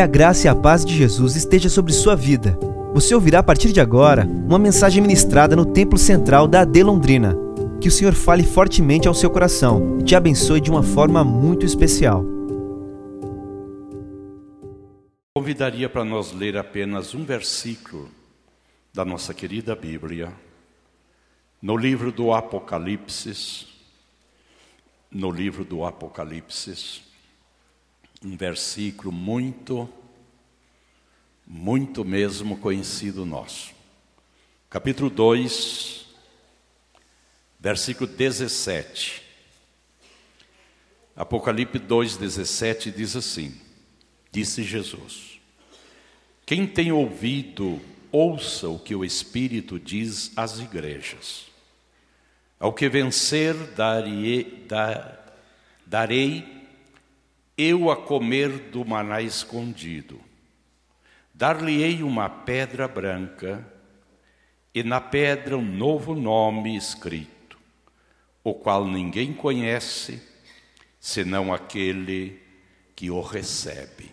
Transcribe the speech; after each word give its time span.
Que 0.00 0.04
a 0.04 0.06
graça 0.06 0.46
e 0.46 0.48
a 0.48 0.54
paz 0.54 0.82
de 0.82 0.96
Jesus 0.96 1.36
esteja 1.36 1.68
sobre 1.68 1.92
sua 1.92 2.16
vida. 2.16 2.58
Você 2.94 3.14
ouvirá 3.14 3.40
a 3.40 3.42
partir 3.42 3.70
de 3.70 3.82
agora 3.82 4.24
uma 4.24 4.58
mensagem 4.58 5.02
ministrada 5.02 5.54
no 5.54 5.66
Templo 5.66 5.98
Central 5.98 6.48
da 6.48 6.62
AD 6.62 6.82
Londrina. 6.82 7.36
Que 7.82 7.88
o 7.88 7.90
Senhor 7.90 8.14
fale 8.14 8.42
fortemente 8.42 9.06
ao 9.06 9.12
seu 9.12 9.28
coração 9.28 9.98
e 10.00 10.02
te 10.02 10.16
abençoe 10.16 10.58
de 10.58 10.70
uma 10.70 10.82
forma 10.82 11.22
muito 11.22 11.66
especial. 11.66 12.24
Convidaria 15.36 15.86
para 15.86 16.02
nós 16.02 16.32
ler 16.32 16.56
apenas 16.56 17.14
um 17.14 17.22
versículo 17.22 18.08
da 18.94 19.04
nossa 19.04 19.34
querida 19.34 19.76
Bíblia, 19.76 20.32
no 21.60 21.76
livro 21.76 22.10
do 22.10 22.32
Apocalipse, 22.32 23.66
no 25.10 25.30
livro 25.30 25.62
do 25.62 25.84
Apocalipse, 25.84 27.02
um 28.22 28.36
versículo 28.36 29.10
muito, 29.10 29.88
muito 31.46 32.04
mesmo 32.04 32.58
conhecido 32.58 33.24
nosso. 33.24 33.72
Capítulo 34.68 35.08
2, 35.08 36.06
versículo 37.58 38.06
17. 38.06 39.22
Apocalipse 41.16 41.78
2, 41.78 42.18
17 42.18 42.90
diz 42.90 43.16
assim: 43.16 43.58
Disse 44.30 44.62
Jesus: 44.64 45.40
Quem 46.44 46.66
tem 46.66 46.92
ouvido, 46.92 47.80
ouça 48.12 48.68
o 48.68 48.78
que 48.78 48.94
o 48.94 49.04
Espírito 49.04 49.78
diz 49.78 50.30
às 50.36 50.58
igrejas. 50.58 51.46
Ao 52.58 52.74
que 52.74 52.86
vencer, 52.90 53.54
darei, 53.74 54.66
darei 55.86 56.59
eu 57.60 57.90
a 57.90 57.96
comer 57.96 58.70
do 58.70 58.84
maná 58.84 59.20
escondido. 59.20 60.20
Dar-lhe-ei 61.34 62.02
uma 62.02 62.28
pedra 62.28 62.86
branca, 62.86 63.66
e 64.74 64.82
na 64.82 65.00
pedra 65.00 65.58
um 65.58 65.64
novo 65.64 66.14
nome 66.14 66.76
escrito, 66.76 67.58
o 68.44 68.54
qual 68.54 68.86
ninguém 68.86 69.32
conhece, 69.32 70.22
senão 71.00 71.52
aquele 71.52 72.40
que 72.94 73.10
o 73.10 73.20
recebe. 73.20 74.12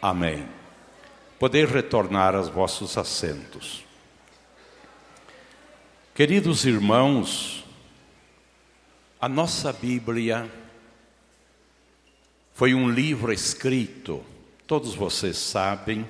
Amém. 0.00 0.48
Poder 1.38 1.68
retornar 1.68 2.34
aos 2.34 2.48
vossos 2.48 2.98
assentos. 2.98 3.84
Queridos 6.14 6.64
irmãos, 6.64 7.64
a 9.20 9.28
nossa 9.28 9.72
Bíblia 9.72 10.50
foi 12.54 12.74
um 12.74 12.90
livro 12.90 13.32
escrito, 13.32 14.22
todos 14.66 14.94
vocês 14.94 15.36
sabem, 15.36 16.06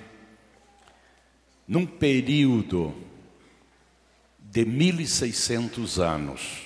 num 1.66 1.86
período 1.86 2.94
de 4.38 4.64
1600 4.64 6.00
anos. 6.00 6.62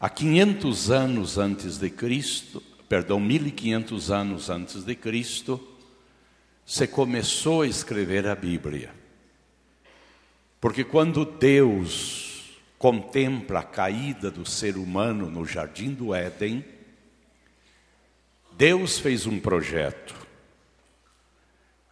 Há 0.00 0.08
500 0.08 0.90
anos 0.90 1.38
antes 1.38 1.76
de 1.76 1.90
Cristo, 1.90 2.62
perdão, 2.88 3.20
1500 3.20 4.10
anos 4.10 4.48
antes 4.48 4.82
de 4.82 4.94
Cristo, 4.94 5.60
se 6.64 6.86
começou 6.86 7.62
a 7.62 7.66
escrever 7.66 8.26
a 8.26 8.34
Bíblia. 8.34 8.94
Porque 10.58 10.84
quando 10.84 11.24
Deus 11.24 12.58
contempla 12.78 13.60
a 13.60 13.64
caída 13.64 14.30
do 14.30 14.46
ser 14.46 14.78
humano 14.78 15.30
no 15.30 15.44
jardim 15.44 15.92
do 15.92 16.14
Éden, 16.14 16.64
Deus 18.60 18.98
fez 18.98 19.26
um 19.26 19.40
projeto. 19.40 20.14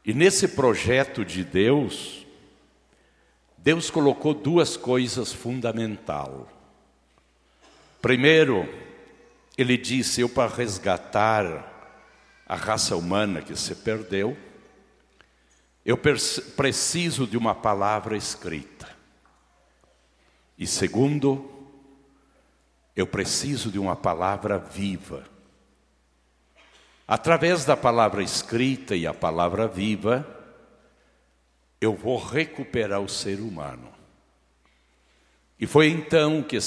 E 0.05 0.13
nesse 0.13 0.49
projeto 0.49 1.25
de 1.25 1.43
Deus, 1.43 2.27
Deus 3.57 3.91
colocou 3.91 4.35
duas 4.35 4.77
coisas 4.77 5.33
fundamentais. 5.33 6.45
Primeiro, 8.03 8.69
ele 9.57 9.78
disse: 9.78 10.21
Eu, 10.21 10.28
para 10.28 10.55
resgatar 10.55 11.97
a 12.47 12.55
raça 12.55 12.95
humana 12.95 13.41
que 13.41 13.57
se 13.57 13.75
perdeu, 13.77 14.37
eu 15.87 15.97
preciso 15.97 17.27
de 17.27 17.39
uma 17.39 17.55
palavra 17.55 18.15
escrita. 18.15 18.95
E 20.59 20.67
segundo, 20.67 21.51
eu 22.95 23.07
preciso 23.07 23.71
de 23.71 23.78
uma 23.78 23.97
palavra 23.97 24.59
viva. 24.59 25.38
Através 27.09 27.65
da 27.65 27.75
palavra 27.75 28.23
escrita 28.23 28.95
e 28.95 29.07
a 29.07 29.15
palavra 29.15 29.67
viva, 29.67 30.29
eu 31.81 31.95
vou 31.95 32.19
recuperar 32.19 33.01
o 33.01 33.09
ser 33.09 33.41
humano. 33.41 33.89
E 35.59 35.67
foi 35.67 35.89
então 35.89 36.43
que 36.43 36.59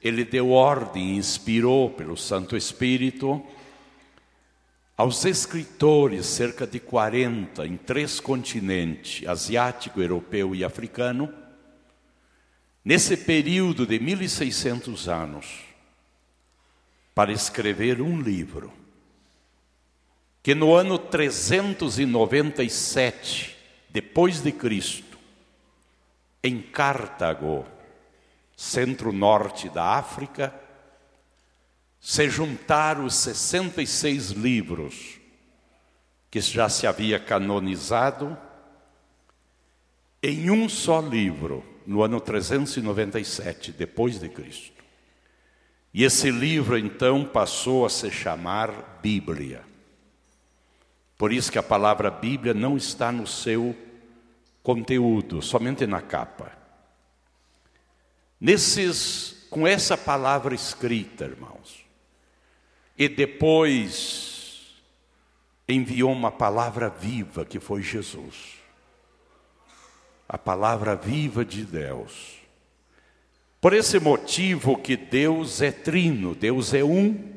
ele 0.00 0.24
deu 0.24 0.52
ordem, 0.52 1.18
inspirou 1.18 1.90
pelo 1.90 2.16
Santo 2.16 2.56
Espírito, 2.56 3.44
aos 4.96 5.22
escritores, 5.26 6.24
cerca 6.24 6.66
de 6.66 6.80
40, 6.80 7.66
em 7.66 7.76
três 7.76 8.20
continentes, 8.20 9.28
asiático, 9.28 10.00
europeu 10.00 10.54
e 10.54 10.64
africano, 10.64 11.30
nesse 12.82 13.18
período 13.18 13.86
de 13.86 13.98
1600 13.98 15.08
anos, 15.10 15.60
para 17.14 17.30
escrever 17.30 18.00
um 18.00 18.18
livro 18.18 18.80
que 20.42 20.54
no 20.54 20.74
ano 20.74 20.98
397 20.98 23.56
depois 23.90 24.42
de 24.42 24.50
Cristo, 24.50 25.16
em 26.42 26.60
Cartago, 26.60 27.64
centro-norte 28.56 29.68
da 29.68 29.96
África, 29.96 30.52
se 32.00 32.28
juntaram 32.28 33.04
os 33.04 33.14
66 33.14 34.30
livros 34.30 35.20
que 36.28 36.40
já 36.40 36.68
se 36.68 36.84
havia 36.86 37.20
canonizado 37.20 38.36
em 40.22 40.50
um 40.50 40.68
só 40.68 41.00
livro, 41.00 41.64
no 41.86 42.02
ano 42.02 42.20
397 42.20 43.72
depois 43.72 44.18
de 44.18 44.28
Cristo. 44.28 44.82
E 45.92 46.04
esse 46.04 46.30
livro 46.30 46.78
então 46.78 47.24
passou 47.24 47.84
a 47.84 47.90
se 47.90 48.10
chamar 48.10 49.00
Bíblia. 49.02 49.71
Por 51.22 51.32
isso 51.32 51.52
que 51.52 51.58
a 51.58 51.62
palavra 51.62 52.10
Bíblia 52.10 52.52
não 52.52 52.76
está 52.76 53.12
no 53.12 53.28
seu 53.28 53.76
conteúdo, 54.60 55.40
somente 55.40 55.86
na 55.86 56.00
capa. 56.00 56.50
Nesses, 58.40 59.46
com 59.48 59.64
essa 59.64 59.96
palavra 59.96 60.52
escrita, 60.52 61.26
irmãos, 61.26 61.86
e 62.98 63.08
depois 63.08 64.74
enviou 65.68 66.10
uma 66.10 66.32
palavra 66.32 66.88
viva 66.88 67.44
que 67.44 67.60
foi 67.60 67.82
Jesus. 67.82 68.56
A 70.28 70.36
palavra 70.36 70.96
viva 70.96 71.44
de 71.44 71.64
Deus. 71.64 72.40
Por 73.60 73.72
esse 73.74 74.00
motivo 74.00 74.76
que 74.76 74.96
Deus 74.96 75.62
é 75.62 75.70
trino, 75.70 76.34
Deus 76.34 76.74
é 76.74 76.82
um, 76.82 77.31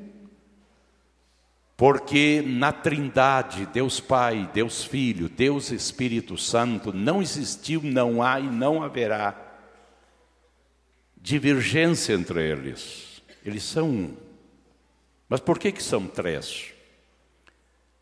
porque 1.78 2.42
na 2.42 2.72
Trindade, 2.72 3.66
Deus 3.66 4.00
Pai, 4.00 4.50
Deus 4.54 4.84
Filho, 4.84 5.28
Deus 5.28 5.72
Espírito 5.72 6.38
Santo, 6.38 6.94
não 6.94 7.22
existiu, 7.22 7.82
não 7.84 8.24
há 8.24 8.40
e 8.40 8.48
não 8.48 8.82
haverá 8.82 9.36
divergência 11.18 12.14
entre 12.14 12.42
eles. 12.50 13.22
Eles 13.44 13.64
são 13.64 13.90
um. 13.90 14.18
Mas 15.28 15.42
por 15.42 15.60
que, 15.60 15.72
que 15.72 15.84
são 15.84 16.08
três? 16.08 16.72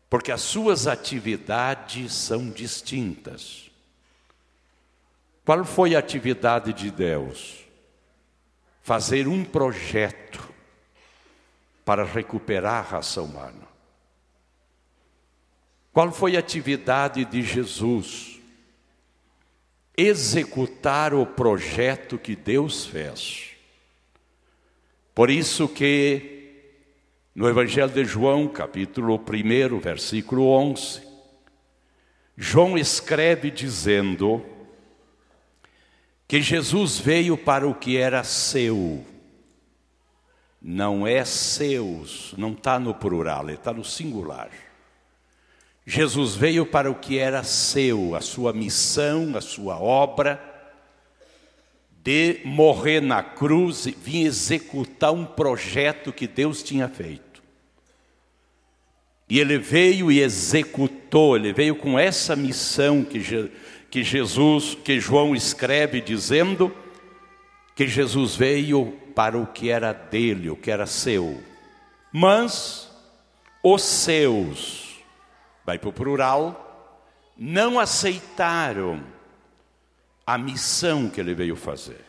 Porque 0.08 0.30
as 0.30 0.42
suas 0.42 0.86
atividades 0.86 2.12
são 2.12 2.50
distintas. 2.50 3.70
Qual 5.44 5.64
foi 5.64 5.96
a 5.96 5.98
atividade 5.98 6.72
de 6.72 6.90
Deus? 6.90 7.64
Fazer 8.82 9.26
um 9.26 9.44
projeto 9.44 10.54
para 11.84 12.04
recuperar 12.04 12.76
a 12.76 12.88
raça 12.88 13.20
humana. 13.20 13.73
Qual 15.94 16.10
foi 16.10 16.34
a 16.34 16.40
atividade 16.40 17.24
de 17.24 17.40
Jesus? 17.40 18.40
Executar 19.96 21.14
o 21.14 21.24
projeto 21.24 22.18
que 22.18 22.34
Deus 22.34 22.84
fez. 22.84 23.52
Por 25.14 25.30
isso 25.30 25.68
que 25.68 26.72
no 27.32 27.48
Evangelho 27.48 27.92
de 27.92 28.04
João, 28.04 28.48
capítulo 28.48 29.14
1, 29.14 29.78
versículo 29.78 30.48
11, 30.48 31.00
João 32.36 32.76
escreve 32.76 33.48
dizendo 33.52 34.44
que 36.26 36.42
Jesus 36.42 36.98
veio 36.98 37.38
para 37.38 37.68
o 37.68 37.74
que 37.74 37.96
era 37.96 38.24
seu, 38.24 39.06
não 40.60 41.06
é 41.06 41.24
seus, 41.24 42.34
não 42.36 42.50
está 42.50 42.80
no 42.80 42.92
plural, 42.94 43.48
está 43.48 43.72
no 43.72 43.84
singular. 43.84 44.63
Jesus 45.86 46.34
veio 46.34 46.64
para 46.64 46.90
o 46.90 46.94
que 46.94 47.18
era 47.18 47.42
seu, 47.42 48.14
a 48.14 48.20
sua 48.20 48.52
missão, 48.52 49.36
a 49.36 49.40
sua 49.40 49.78
obra, 49.78 50.40
de 52.02 52.40
morrer 52.44 53.00
na 53.00 53.22
cruz 53.22 53.86
vir 53.86 54.26
executar 54.26 55.12
um 55.12 55.24
projeto 55.24 56.12
que 56.12 56.26
Deus 56.26 56.62
tinha 56.62 56.88
feito. 56.88 57.42
E 59.28 59.40
ele 59.40 59.58
veio 59.58 60.12
e 60.12 60.20
executou, 60.20 61.36
ele 61.36 61.52
veio 61.52 61.76
com 61.76 61.98
essa 61.98 62.36
missão 62.36 63.02
que, 63.02 63.50
que 63.90 64.02
Jesus, 64.02 64.76
que 64.84 65.00
João 65.00 65.34
escreve 65.34 66.00
dizendo 66.00 66.74
que 67.74 67.86
Jesus 67.86 68.36
veio 68.36 68.92
para 69.14 69.38
o 69.38 69.46
que 69.46 69.70
era 69.70 69.92
dele, 69.92 70.50
o 70.50 70.56
que 70.56 70.70
era 70.70 70.86
seu. 70.86 71.42
Mas 72.12 72.90
os 73.62 73.82
seus, 73.82 74.83
vai 75.64 75.78
para 75.78 75.88
o 75.88 75.92
plural, 75.92 76.92
não 77.36 77.80
aceitaram 77.80 79.02
a 80.26 80.38
missão 80.38 81.08
que 81.08 81.20
ele 81.20 81.34
veio 81.34 81.56
fazer. 81.56 82.04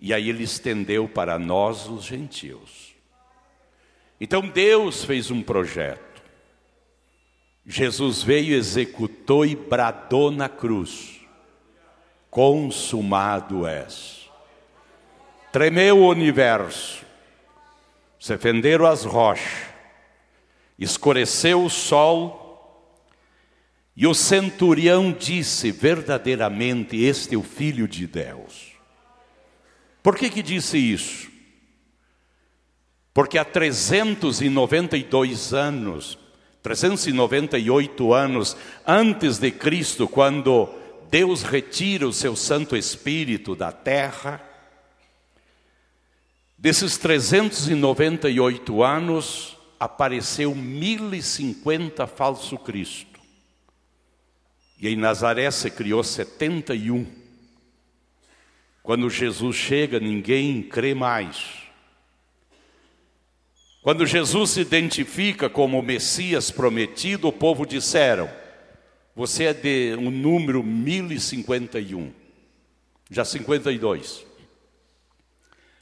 E 0.00 0.12
aí 0.12 0.28
ele 0.28 0.44
estendeu 0.44 1.08
para 1.08 1.38
nós, 1.38 1.88
os 1.88 2.04
gentios. 2.04 2.94
Então 4.20 4.46
Deus 4.48 5.04
fez 5.04 5.30
um 5.30 5.42
projeto. 5.42 6.22
Jesus 7.66 8.22
veio, 8.22 8.54
executou 8.54 9.44
e 9.44 9.56
bradou 9.56 10.30
na 10.30 10.48
cruz: 10.48 11.20
Consumado 12.30 13.66
és. 13.66 14.30
Tremeu 15.50 15.98
o 15.98 16.10
universo, 16.10 17.04
se 18.20 18.36
fenderam 18.36 18.86
as 18.86 19.04
rochas, 19.04 19.75
escureceu 20.78 21.64
o 21.64 21.70
sol, 21.70 22.46
e 23.96 24.06
o 24.06 24.14
centurião 24.14 25.12
disse: 25.12 25.70
verdadeiramente, 25.70 26.96
este 26.96 27.34
é 27.34 27.38
o 27.38 27.42
Filho 27.42 27.88
de 27.88 28.06
Deus. 28.06 28.72
Por 30.02 30.16
que 30.16 30.28
que 30.28 30.42
disse 30.42 30.78
isso? 30.78 31.28
Porque 33.14 33.38
há 33.38 33.44
392 33.44 35.54
anos, 35.54 36.18
398 36.62 38.12
anos 38.12 38.56
antes 38.86 39.38
de 39.38 39.50
Cristo, 39.50 40.06
quando 40.06 40.68
Deus 41.10 41.42
retira 41.42 42.06
o 42.06 42.12
seu 42.12 42.36
Santo 42.36 42.76
Espírito 42.76 43.56
da 43.56 43.72
terra, 43.72 44.42
desses 46.58 46.98
398 46.98 48.82
anos, 48.82 49.55
apareceu 49.78 50.54
1050 50.54 52.06
falso 52.06 52.56
Cristo. 52.58 53.20
E 54.78 54.88
em 54.88 54.96
Nazaré 54.96 55.50
se 55.50 55.70
criou 55.70 56.02
71. 56.02 57.06
Quando 58.82 59.08
Jesus 59.10 59.56
chega, 59.56 59.98
ninguém 59.98 60.62
crê 60.62 60.94
mais. 60.94 61.66
Quando 63.82 64.04
Jesus 64.04 64.50
se 64.50 64.60
identifica 64.60 65.48
como 65.48 65.78
o 65.78 65.82
Messias 65.82 66.50
prometido, 66.50 67.28
o 67.28 67.32
povo 67.32 67.64
disseram: 67.64 68.30
Você 69.14 69.44
é 69.44 69.54
de 69.54 69.96
um 69.96 70.10
número 70.10 70.62
1051, 70.62 72.12
já 73.10 73.24
52. 73.24 74.26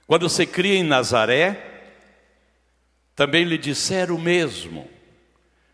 Quando 0.07 0.29
se 0.29 0.47
cria 0.47 0.77
em 0.79 0.85
Nazaré, 0.85 1.74
também 3.15 3.45
lhe 3.45 3.57
disseram 3.57 4.17
o 4.17 4.21
mesmo. 4.21 4.89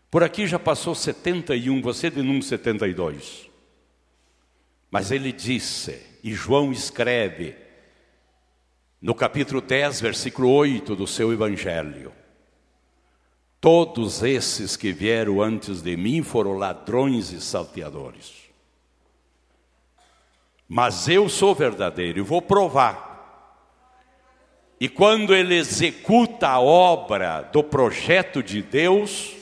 Por 0.09 0.23
aqui 0.23 0.45
já 0.45 0.59
passou 0.59 0.93
71, 0.93 1.81
você 1.81 2.09
de 2.09 2.21
número 2.21 2.43
72. 2.43 3.49
Mas 4.89 5.11
ele 5.11 5.31
disse, 5.31 6.01
e 6.23 6.33
João 6.33 6.71
escreve, 6.71 7.55
no 9.01 9.15
capítulo 9.15 9.61
10, 9.61 10.01
versículo 10.01 10.49
8 10.51 10.95
do 10.95 11.07
seu 11.07 11.33
evangelho: 11.33 12.11
Todos 13.59 14.21
esses 14.21 14.77
que 14.77 14.91
vieram 14.91 15.41
antes 15.41 15.81
de 15.81 15.97
mim 15.97 16.21
foram 16.21 16.53
ladrões 16.53 17.31
e 17.31 17.41
salteadores. 17.41 18.41
Mas 20.67 21.07
eu 21.07 21.27
sou 21.27 21.55
verdadeiro 21.55 22.19
e 22.19 22.21
vou 22.21 22.41
provar. 22.41 23.10
E 24.81 24.89
quando 24.89 25.35
ele 25.35 25.53
executa 25.53 26.47
a 26.47 26.59
obra 26.59 27.43
do 27.43 27.63
projeto 27.63 28.41
de 28.41 28.63
Deus, 28.63 29.35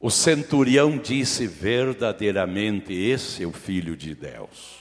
o 0.00 0.08
centurião 0.08 0.96
disse 0.96 1.46
verdadeiramente: 1.46 2.94
Esse 2.94 3.42
é 3.42 3.46
o 3.46 3.52
filho 3.52 3.94
de 3.94 4.14
Deus. 4.14 4.78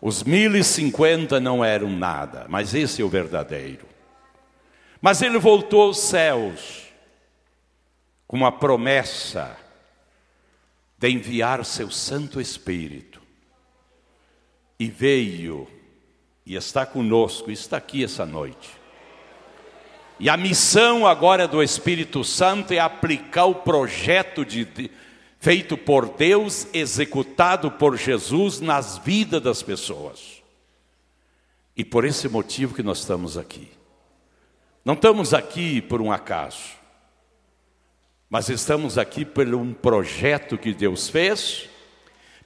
Os 0.00 0.22
mil 0.22 0.54
e 0.54 0.62
cinquenta 0.62 1.40
não 1.40 1.64
eram 1.64 1.90
nada, 1.90 2.46
mas 2.48 2.74
esse 2.76 3.02
é 3.02 3.04
o 3.04 3.08
verdadeiro. 3.08 3.86
Mas 5.00 5.20
ele 5.20 5.40
voltou 5.40 5.82
aos 5.82 5.98
céus 5.98 6.84
com 8.24 8.36
uma 8.36 8.52
promessa 8.52 9.56
de 10.96 11.08
enviar 11.08 11.64
seu 11.64 11.90
Santo 11.90 12.40
Espírito. 12.40 13.20
E 14.78 14.86
veio 14.86 15.66
e 16.44 16.54
está 16.54 16.86
conosco, 16.86 17.50
está 17.50 17.76
aqui 17.76 18.02
essa 18.02 18.24
noite. 18.24 18.80
E 20.18 20.28
a 20.28 20.36
missão 20.36 21.06
agora 21.06 21.48
do 21.48 21.62
Espírito 21.62 22.22
Santo 22.22 22.72
é 22.72 22.78
aplicar 22.78 23.46
o 23.46 23.54
projeto 23.54 24.44
de, 24.44 24.66
de, 24.66 24.90
feito 25.38 25.78
por 25.78 26.10
Deus, 26.10 26.66
executado 26.74 27.70
por 27.70 27.96
Jesus 27.96 28.60
nas 28.60 28.98
vidas 28.98 29.40
das 29.40 29.62
pessoas. 29.62 30.42
E 31.74 31.82
por 31.82 32.04
esse 32.04 32.28
motivo 32.28 32.74
que 32.74 32.82
nós 32.82 32.98
estamos 32.98 33.38
aqui. 33.38 33.70
Não 34.84 34.92
estamos 34.92 35.32
aqui 35.32 35.80
por 35.80 36.02
um 36.02 36.12
acaso, 36.12 36.78
mas 38.28 38.48
estamos 38.48 38.98
aqui 38.98 39.24
por 39.24 39.46
um 39.54 39.72
projeto 39.72 40.58
que 40.58 40.74
Deus 40.74 41.08
fez, 41.08 41.68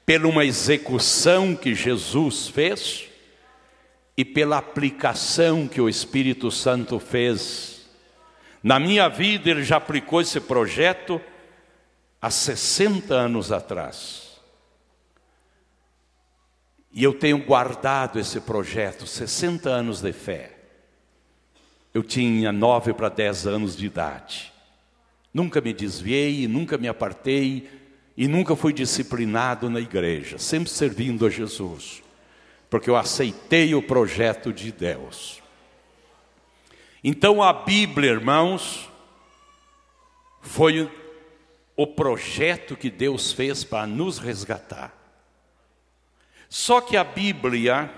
por 0.06 0.26
uma 0.26 0.44
execução 0.44 1.56
que 1.56 1.74
Jesus 1.74 2.48
fez 2.48 3.13
e 4.16 4.24
pela 4.24 4.58
aplicação 4.58 5.66
que 5.66 5.80
o 5.80 5.88
Espírito 5.88 6.50
Santo 6.50 6.98
fez. 6.98 7.86
Na 8.62 8.78
minha 8.78 9.08
vida, 9.08 9.50
ele 9.50 9.64
já 9.64 9.76
aplicou 9.76 10.20
esse 10.20 10.40
projeto 10.40 11.20
há 12.22 12.30
60 12.30 13.12
anos 13.12 13.50
atrás. 13.50 14.40
E 16.92 17.02
eu 17.02 17.12
tenho 17.12 17.44
guardado 17.44 18.20
esse 18.20 18.40
projeto, 18.40 19.04
60 19.04 19.68
anos 19.68 20.00
de 20.00 20.12
fé. 20.12 20.52
Eu 21.92 22.04
tinha 22.04 22.52
nove 22.52 22.92
para 22.92 23.08
dez 23.08 23.46
anos 23.48 23.76
de 23.76 23.86
idade. 23.86 24.52
Nunca 25.32 25.60
me 25.60 25.72
desviei, 25.72 26.46
nunca 26.46 26.78
me 26.78 26.86
apartei 26.86 27.68
e 28.16 28.28
nunca 28.28 28.54
fui 28.54 28.72
disciplinado 28.72 29.68
na 29.68 29.80
igreja, 29.80 30.38
sempre 30.38 30.70
servindo 30.70 31.26
a 31.26 31.30
Jesus, 31.30 32.03
porque 32.74 32.90
eu 32.90 32.96
aceitei 32.96 33.72
o 33.72 33.80
projeto 33.80 34.52
de 34.52 34.72
Deus. 34.72 35.40
Então 37.04 37.40
a 37.40 37.52
Bíblia, 37.52 38.10
irmãos, 38.10 38.90
foi 40.42 40.90
o 41.76 41.86
projeto 41.86 42.74
que 42.76 42.90
Deus 42.90 43.30
fez 43.30 43.62
para 43.62 43.86
nos 43.86 44.18
resgatar. 44.18 44.92
Só 46.48 46.80
que 46.80 46.96
a 46.96 47.04
Bíblia 47.04 47.94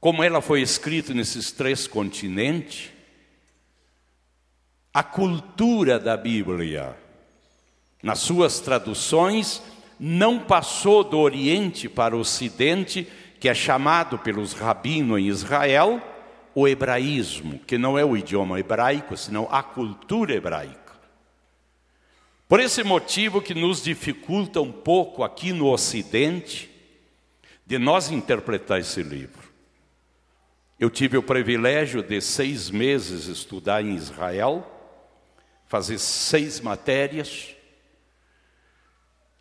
como 0.00 0.24
ela 0.24 0.40
foi 0.40 0.60
escrita 0.60 1.14
nesses 1.14 1.52
três 1.52 1.86
continentes, 1.86 2.90
a 4.92 5.04
cultura 5.04 6.00
da 6.00 6.16
Bíblia, 6.16 6.98
nas 8.02 8.18
suas 8.18 8.58
traduções, 8.58 9.62
não 9.98 10.38
passou 10.38 11.02
do 11.02 11.18
Oriente 11.18 11.88
para 11.88 12.16
o 12.16 12.20
Ocidente, 12.20 13.06
que 13.40 13.48
é 13.48 13.54
chamado 13.54 14.18
pelos 14.18 14.52
rabinos 14.52 15.18
em 15.18 15.26
Israel 15.26 16.02
o 16.54 16.66
hebraísmo, 16.66 17.60
que 17.60 17.78
não 17.78 17.96
é 17.96 18.04
o 18.04 18.16
idioma 18.16 18.58
hebraico, 18.58 19.16
senão 19.16 19.46
a 19.50 19.62
cultura 19.62 20.34
hebraica. 20.34 20.88
Por 22.48 22.60
esse 22.60 22.82
motivo 22.82 23.42
que 23.42 23.54
nos 23.54 23.82
dificulta 23.82 24.60
um 24.60 24.72
pouco 24.72 25.22
aqui 25.22 25.52
no 25.52 25.70
Ocidente 25.70 26.70
de 27.66 27.78
nós 27.78 28.10
interpretar 28.10 28.80
esse 28.80 29.02
livro. 29.02 29.46
Eu 30.80 30.88
tive 30.88 31.18
o 31.18 31.22
privilégio 31.22 32.02
de 32.02 32.20
seis 32.20 32.70
meses 32.70 33.26
estudar 33.26 33.84
em 33.84 33.94
Israel, 33.94 34.66
fazer 35.66 35.98
seis 35.98 36.60
matérias, 36.60 37.54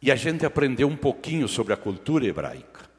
e 0.02 0.12
a 0.12 0.16
gente 0.16 0.46
aprendeu 0.46 0.88
um 0.88 0.96
pouquinho 0.96 1.48
sobre 1.48 1.74
a 1.74 1.78
cultura 1.78 2.26
hebraica, 2.26 2.90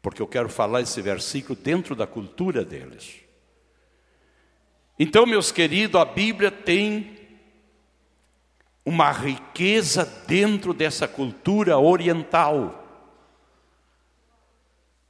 porque 0.00 0.22
eu 0.22 0.26
quero 0.26 0.48
falar 0.48 0.80
esse 0.80 1.00
versículo 1.02 1.58
dentro 1.58 1.94
da 1.94 2.06
cultura 2.06 2.64
deles. 2.64 3.20
Então, 4.98 5.26
meus 5.26 5.50
queridos, 5.50 6.00
a 6.00 6.04
Bíblia 6.04 6.50
tem 6.50 7.18
uma 8.84 9.10
riqueza 9.10 10.04
dentro 10.26 10.72
dessa 10.72 11.08
cultura 11.08 11.78
oriental. 11.78 12.82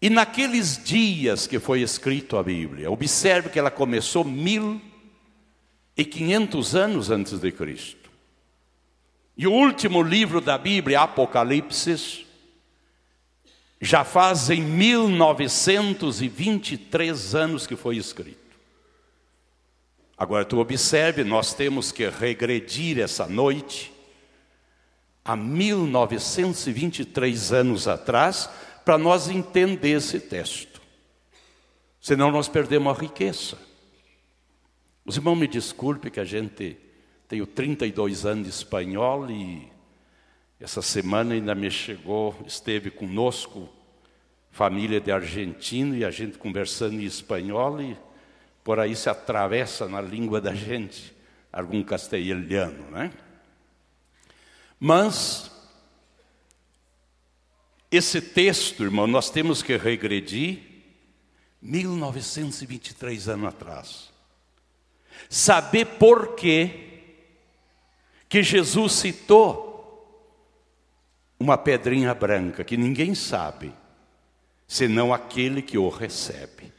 E 0.00 0.08
naqueles 0.08 0.82
dias 0.82 1.46
que 1.46 1.58
foi 1.58 1.82
escrito 1.82 2.36
a 2.36 2.42
Bíblia, 2.42 2.90
observe 2.90 3.48
que 3.48 3.58
ela 3.58 3.70
começou 3.70 4.24
mil 4.24 4.80
e 5.96 6.04
quinhentos 6.04 6.74
anos 6.74 7.10
antes 7.10 7.38
de 7.40 7.50
Cristo. 7.52 8.03
E 9.36 9.46
o 9.46 9.52
último 9.52 10.02
livro 10.02 10.40
da 10.40 10.56
Bíblia, 10.56 11.00
Apocalipse, 11.00 12.24
já 13.80 14.04
fazem 14.04 14.62
1923 14.62 17.34
anos 17.34 17.66
que 17.66 17.74
foi 17.74 17.96
escrito. 17.96 18.38
Agora 20.16 20.44
tu 20.44 20.58
observe, 20.58 21.24
nós 21.24 21.52
temos 21.52 21.90
que 21.90 22.08
regredir 22.08 23.00
essa 23.00 23.26
noite 23.26 23.92
a 25.24 25.34
1923 25.34 27.52
anos 27.52 27.88
atrás 27.88 28.48
para 28.84 28.96
nós 28.96 29.28
entender 29.28 29.96
esse 29.96 30.20
texto. 30.20 30.80
Senão 32.00 32.30
nós 32.30 32.46
perdemos 32.48 32.96
a 32.96 33.00
riqueza. 33.00 33.58
Os 35.04 35.16
irmãos 35.16 35.36
me 35.36 35.48
desculpem 35.48 36.12
que 36.12 36.20
a 36.20 36.24
gente 36.24 36.83
tenho 37.28 37.46
32 37.46 38.26
anos 38.26 38.44
de 38.44 38.50
espanhol 38.50 39.30
e 39.30 39.68
essa 40.60 40.80
semana 40.80 41.34
ainda 41.34 41.54
me 41.54 41.70
chegou, 41.70 42.36
esteve 42.46 42.90
conosco 42.90 43.68
família 44.50 45.00
de 45.00 45.10
argentino 45.10 45.96
e 45.96 46.04
a 46.04 46.10
gente 46.10 46.38
conversando 46.38 46.94
em 46.94 47.04
espanhol 47.04 47.82
e 47.82 47.96
por 48.62 48.78
aí 48.78 48.94
se 48.94 49.10
atravessa 49.10 49.88
na 49.88 50.00
língua 50.00 50.40
da 50.40 50.54
gente 50.54 51.14
algum 51.52 51.82
castelhano, 51.82 52.90
né? 52.90 53.12
Mas 54.78 55.50
esse 57.90 58.20
texto, 58.20 58.82
irmão, 58.82 59.06
nós 59.06 59.30
temos 59.30 59.62
que 59.62 59.76
regredir 59.76 60.60
1923 61.62 63.28
anos 63.28 63.48
atrás. 63.48 64.12
Saber 65.28 65.84
por 65.98 66.34
quê 66.34 66.93
que 68.34 68.42
Jesus 68.42 68.94
citou 68.94 70.50
uma 71.38 71.56
pedrinha 71.56 72.12
branca 72.12 72.64
que 72.64 72.76
ninguém 72.76 73.14
sabe, 73.14 73.72
senão 74.66 75.14
aquele 75.14 75.62
que 75.62 75.78
o 75.78 75.88
recebe. 75.88 76.72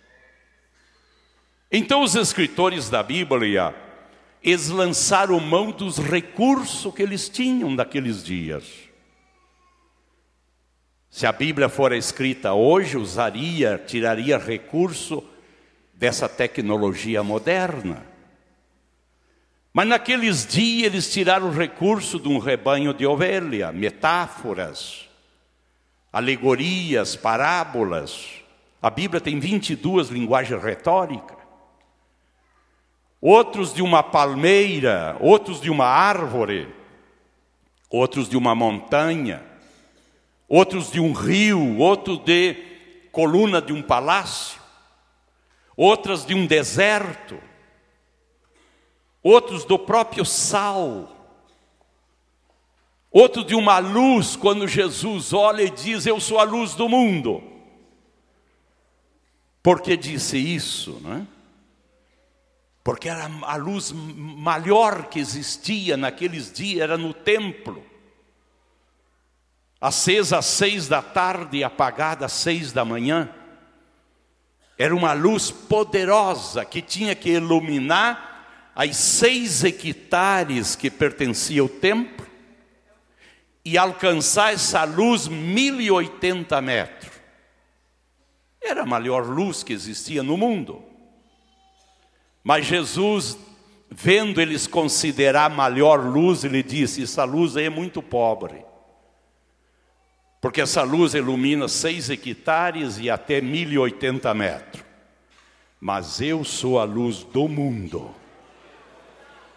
Então 1.72 2.04
os 2.04 2.14
escritores 2.14 2.90
da 2.90 3.02
Bíblia, 3.02 3.74
eles 4.44 4.68
lançaram 4.68 5.40
mão 5.40 5.72
dos 5.72 5.98
recursos 5.98 6.94
que 6.94 7.02
eles 7.02 7.30
tinham 7.30 7.72
naqueles 7.72 8.22
dias. 8.22 8.66
Se 11.10 11.26
a 11.26 11.32
Bíblia 11.32 11.70
fora 11.70 11.96
escrita 11.96 12.52
hoje, 12.54 12.98
usaria, 12.98 13.82
tiraria 13.88 14.38
recurso 14.38 15.24
dessa 15.94 16.28
tecnologia 16.28 17.24
moderna. 17.24 18.15
Mas 19.76 19.86
naqueles 19.86 20.48
dias 20.48 20.86
eles 20.86 21.12
tiraram 21.12 21.52
recurso 21.52 22.18
de 22.18 22.30
um 22.30 22.38
rebanho 22.38 22.94
de 22.94 23.06
ovelha, 23.06 23.74
metáforas, 23.74 25.10
alegorias, 26.14 27.18
parábolas. 27.18 28.42
A 28.82 28.90
Bíblia 28.90 29.20
tem 29.20 29.38
22 29.38 30.08
linguagens 30.08 30.64
retóricas 30.64 31.36
outros 33.20 33.74
de 33.74 33.82
uma 33.82 34.04
palmeira, 34.04 35.18
outros 35.20 35.60
de 35.60 35.70
uma 35.70 35.88
árvore, 35.88 36.74
outros 37.90 38.30
de 38.30 38.38
uma 38.38 38.54
montanha, 38.54 39.44
outros 40.48 40.90
de 40.90 41.02
um 41.02 41.12
rio, 41.12 41.80
outros 41.80 42.20
de 42.24 42.56
coluna 43.12 43.62
de 43.62 43.74
um 43.74 43.82
palácio, 43.82 44.62
outras 45.76 46.24
de 46.24 46.34
um 46.34 46.46
deserto, 46.46 47.38
outros 49.28 49.66
do 49.66 49.80
próprio 49.80 50.24
sal, 50.24 51.10
outros 53.10 53.44
de 53.48 53.56
uma 53.56 53.80
luz, 53.80 54.36
quando 54.36 54.68
Jesus 54.68 55.34
olha 55.34 55.64
e 55.64 55.72
diz: 55.72 56.06
Eu 56.06 56.20
sou 56.20 56.38
a 56.38 56.44
luz 56.44 56.76
do 56.76 56.88
mundo. 56.88 57.42
Por 59.64 59.82
que 59.82 59.98
disse 59.98 60.38
isso, 60.38 61.00
não 61.02 61.14
é? 61.14 61.28
porque 62.84 63.10
era 63.10 63.28
a 63.42 63.56
luz 63.56 63.92
maior 63.92 65.08
que 65.08 65.18
existia 65.18 65.98
naqueles 65.98 66.54
dias, 66.54 66.84
era 66.84 66.96
no 66.96 67.16
templo. 67.16 67.84
Acesa 69.82 70.38
às 70.38 70.46
seis 70.46 70.88
da 70.88 71.02
tarde 71.02 71.58
e 71.58 71.64
apagada 71.64 72.28
às 72.28 72.32
seis 72.34 72.72
da 72.72 72.86
manhã. 72.86 73.28
Era 74.78 74.96
uma 74.96 75.14
luz 75.14 75.50
poderosa 75.50 76.64
que 76.64 76.80
tinha 76.80 77.16
que 77.16 77.32
iluminar 77.32 78.35
as 78.76 78.98
seis 78.98 79.64
hectares 79.64 80.76
que 80.76 80.92
pertencia 80.92 81.62
ao 81.62 81.70
templo 81.70 82.28
e 83.64 83.78
alcançar 83.78 84.54
essa 84.54 84.84
luz 84.84 85.30
1080 85.30 86.62
metros. 86.62 87.12
Era 88.62 88.84
a 88.84 88.86
maior 88.86 89.26
luz 89.26 89.64
que 89.64 89.72
existia 89.72 90.22
no 90.22 90.36
mundo. 90.36 90.84
Mas 92.44 92.66
Jesus, 92.66 93.38
vendo 93.90 94.42
eles 94.42 94.68
considerar 94.68 95.50
maior 95.50 96.06
luz, 96.06 96.44
ele 96.44 96.62
disse: 96.62 97.04
Essa 97.04 97.24
luz 97.24 97.56
aí 97.56 97.66
é 97.66 97.70
muito 97.70 98.02
pobre. 98.02 98.66
Porque 100.42 100.62
essa 100.62 100.84
luz 100.84 101.16
ilumina 101.16 101.68
seis 101.68 102.10
hectares 102.10 103.00
e 103.00 103.10
até 103.10 103.40
1080 103.40 104.32
metros. 104.34 104.84
Mas 105.80 106.20
eu 106.22 106.44
sou 106.44 106.80
a 106.80 106.84
luz 106.84 107.24
do 107.24 107.48
mundo. 107.48 108.14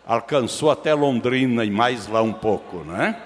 Alcançou 0.08 0.70
até 0.70 0.94
Londrina 0.94 1.66
e 1.66 1.70
mais 1.70 2.06
lá 2.06 2.22
um 2.22 2.32
pouco, 2.32 2.78
né? 2.78 3.22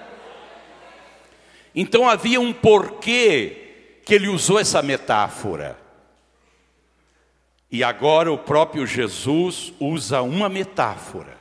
Então 1.73 2.09
havia 2.09 2.41
um 2.41 2.51
porquê 2.51 4.01
que 4.05 4.13
ele 4.13 4.27
usou 4.27 4.59
essa 4.59 4.81
metáfora. 4.81 5.79
E 7.71 7.85
agora 7.85 8.29
o 8.29 8.37
próprio 8.37 8.85
Jesus 8.85 9.71
usa 9.79 10.21
uma 10.21 10.49
metáfora, 10.49 11.37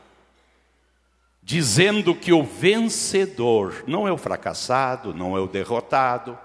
dizendo 1.42 2.14
que 2.14 2.32
o 2.32 2.44
vencedor 2.44 3.82
não 3.84 4.06
é 4.06 4.12
o 4.12 4.16
fracassado, 4.16 5.12
não 5.12 5.36
é 5.36 5.40
o 5.40 5.48
derrotado, 5.48 6.38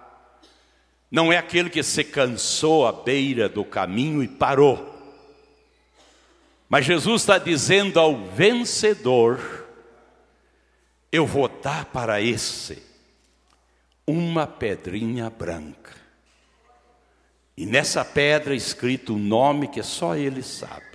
não 1.12 1.32
é 1.32 1.38
aquele 1.38 1.70
que 1.70 1.84
se 1.84 2.04
cansou 2.04 2.88
à 2.88 2.92
beira 2.92 3.48
do 3.48 3.64
caminho 3.64 4.24
e 4.24 4.28
parou. 4.28 4.97
Mas 6.70 6.86
Jesus 6.86 7.22
está 7.22 7.38
dizendo 7.38 8.00
ao 8.00 8.26
vencedor: 8.28 9.68
eu 11.12 11.26
vou 11.26 11.48
dar 11.48 11.86
para 11.86 12.22
esse 12.22 12.84
uma 14.06 14.46
pedrinha 14.48 15.30
branca. 15.30 15.96
E 17.56 17.66
nessa 17.66 18.06
pedra 18.06 18.54
é 18.54 18.58
escrito 18.58 19.16
um 19.16 19.20
nome 19.20 19.68
que 19.68 19.82
só 19.82 20.16
ele 20.16 20.44
sabe. 20.44 20.86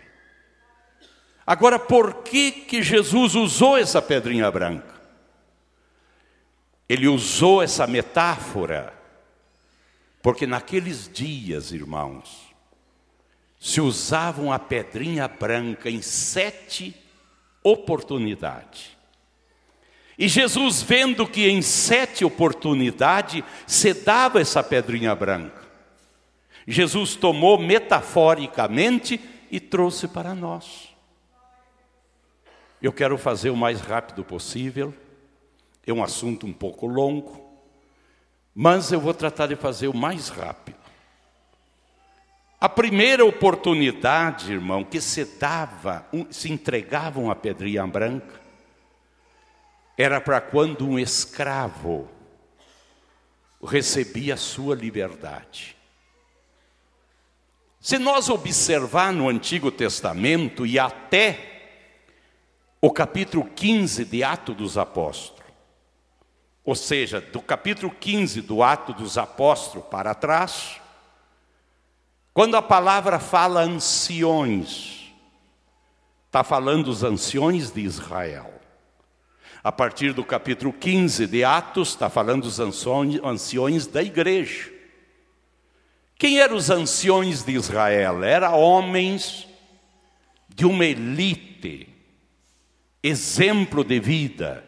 Agora, 1.45 1.79
por 1.79 2.23
que 2.23 2.53
que 2.53 2.83
Jesus 2.83 3.35
usou 3.35 3.77
essa 3.77 4.01
pedrinha 4.01 4.49
branca? 4.51 4.93
Ele 6.89 7.09
usou 7.09 7.63
essa 7.63 7.87
metáfora 7.87 8.93
porque 10.23 10.47
naqueles 10.47 11.11
dias, 11.13 11.73
irmãos, 11.73 12.42
se 13.63 13.81
usavam 13.81 14.53
a 14.53 14.59
pedrinha 14.59 15.29
branca 15.29 15.89
em 15.89 16.03
sete 16.03 16.97
oportunidades. 17.63 18.91
E 20.19 20.27
Jesus, 20.27 20.83
vendo 20.83 21.25
que 21.29 21.49
em 21.49 21.63
sete 21.63 22.25
oportunidades 22.25 23.45
se 23.65 23.95
dava 23.95 24.41
essa 24.41 24.65
pedrinha 24.65 25.15
branca, 25.15 25.63
Jesus 26.67 27.15
tomou 27.15 27.57
metaforicamente 27.57 29.21
e 29.49 29.61
trouxe 29.61 30.09
para 30.09 30.35
nós. 30.35 30.89
Eu 32.83 32.93
quero 32.93 33.17
fazer 33.17 33.51
o 33.51 33.57
mais 33.57 33.81
rápido 33.81 34.25
possível, 34.25 34.93
é 35.87 35.93
um 35.93 36.03
assunto 36.03 36.49
um 36.49 36.53
pouco 36.53 36.85
longo, 36.85 37.49
mas 38.53 38.91
eu 38.91 39.01
vou 39.01 39.15
tratar 39.15 39.47
de 39.47 39.55
fazer 39.55 39.87
o 39.87 39.97
mais 39.97 40.31
rápido. 40.31 40.82
A 42.63 42.69
primeira 42.69 43.25
oportunidade, 43.25 44.53
irmão, 44.53 44.85
que 44.85 45.01
se 45.01 45.25
dava, 45.25 46.07
se 46.31 46.49
entregavam 46.49 47.29
a 47.29 47.35
pedrinha 47.35 47.85
branca, 47.85 48.41
era 49.99 50.21
para 50.21 50.41
quando 50.41 50.87
um 50.87 50.97
escravo 50.97 52.09
recebia 53.65 54.35
a 54.35 54.37
sua 54.37 54.77
liberdade. 54.77 55.77
Se 57.81 57.99
nós 57.99 58.29
observar 58.29 59.13
no 59.13 59.29
Antigo 59.29 59.73
Testamento 59.73 60.65
e 60.65 60.79
até 60.79 61.81
o 62.81 62.93
capítulo 62.93 63.45
15 63.45 64.05
de 64.05 64.23
Atos 64.23 64.55
dos 64.55 64.79
Apóstolos. 64.79 65.43
Ou 66.65 66.77
seja, 66.77 67.21
do 67.21 67.43
capítulo 67.43 67.91
15 67.91 68.41
do 68.41 68.63
Ato 68.63 68.93
dos 68.93 69.19
Apóstolos 69.19 69.89
para 69.89 70.15
trás, 70.15 70.81
quando 72.35 72.57
a 72.57 72.63
palavra 72.63 73.19
fala 73.19 73.63
anciões, 73.63 75.13
está 76.27 76.43
falando 76.43 76.85
dos 76.85 77.05
anciões 77.05 77.71
de 77.71 77.83
Israel. 77.83 78.53
A 79.63 79.71
partir 79.71 80.13
do 80.13 80.25
capítulo 80.25 80.73
15 80.73 81.27
de 81.27 81.45
Atos, 81.45 81.91
está 81.91 82.09
falando 82.09 82.43
dos 82.43 82.59
anciões 82.59 83.87
da 83.87 84.03
igreja. 84.03 84.73
Quem 86.17 86.41
eram 86.41 86.57
os 86.57 86.71
anciões 86.71 87.45
de 87.45 87.53
Israel? 87.53 88.25
Eram 88.25 88.59
homens 88.59 89.47
de 90.49 90.65
uma 90.65 90.85
elite, 90.85 91.89
exemplo 93.03 93.85
de 93.85 94.01
vida, 94.01 94.65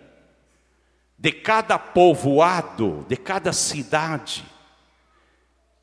de 1.19 1.33
cada 1.33 1.79
povoado, 1.79 3.07
de 3.09 3.17
cada 3.17 3.53
cidade. 3.53 4.45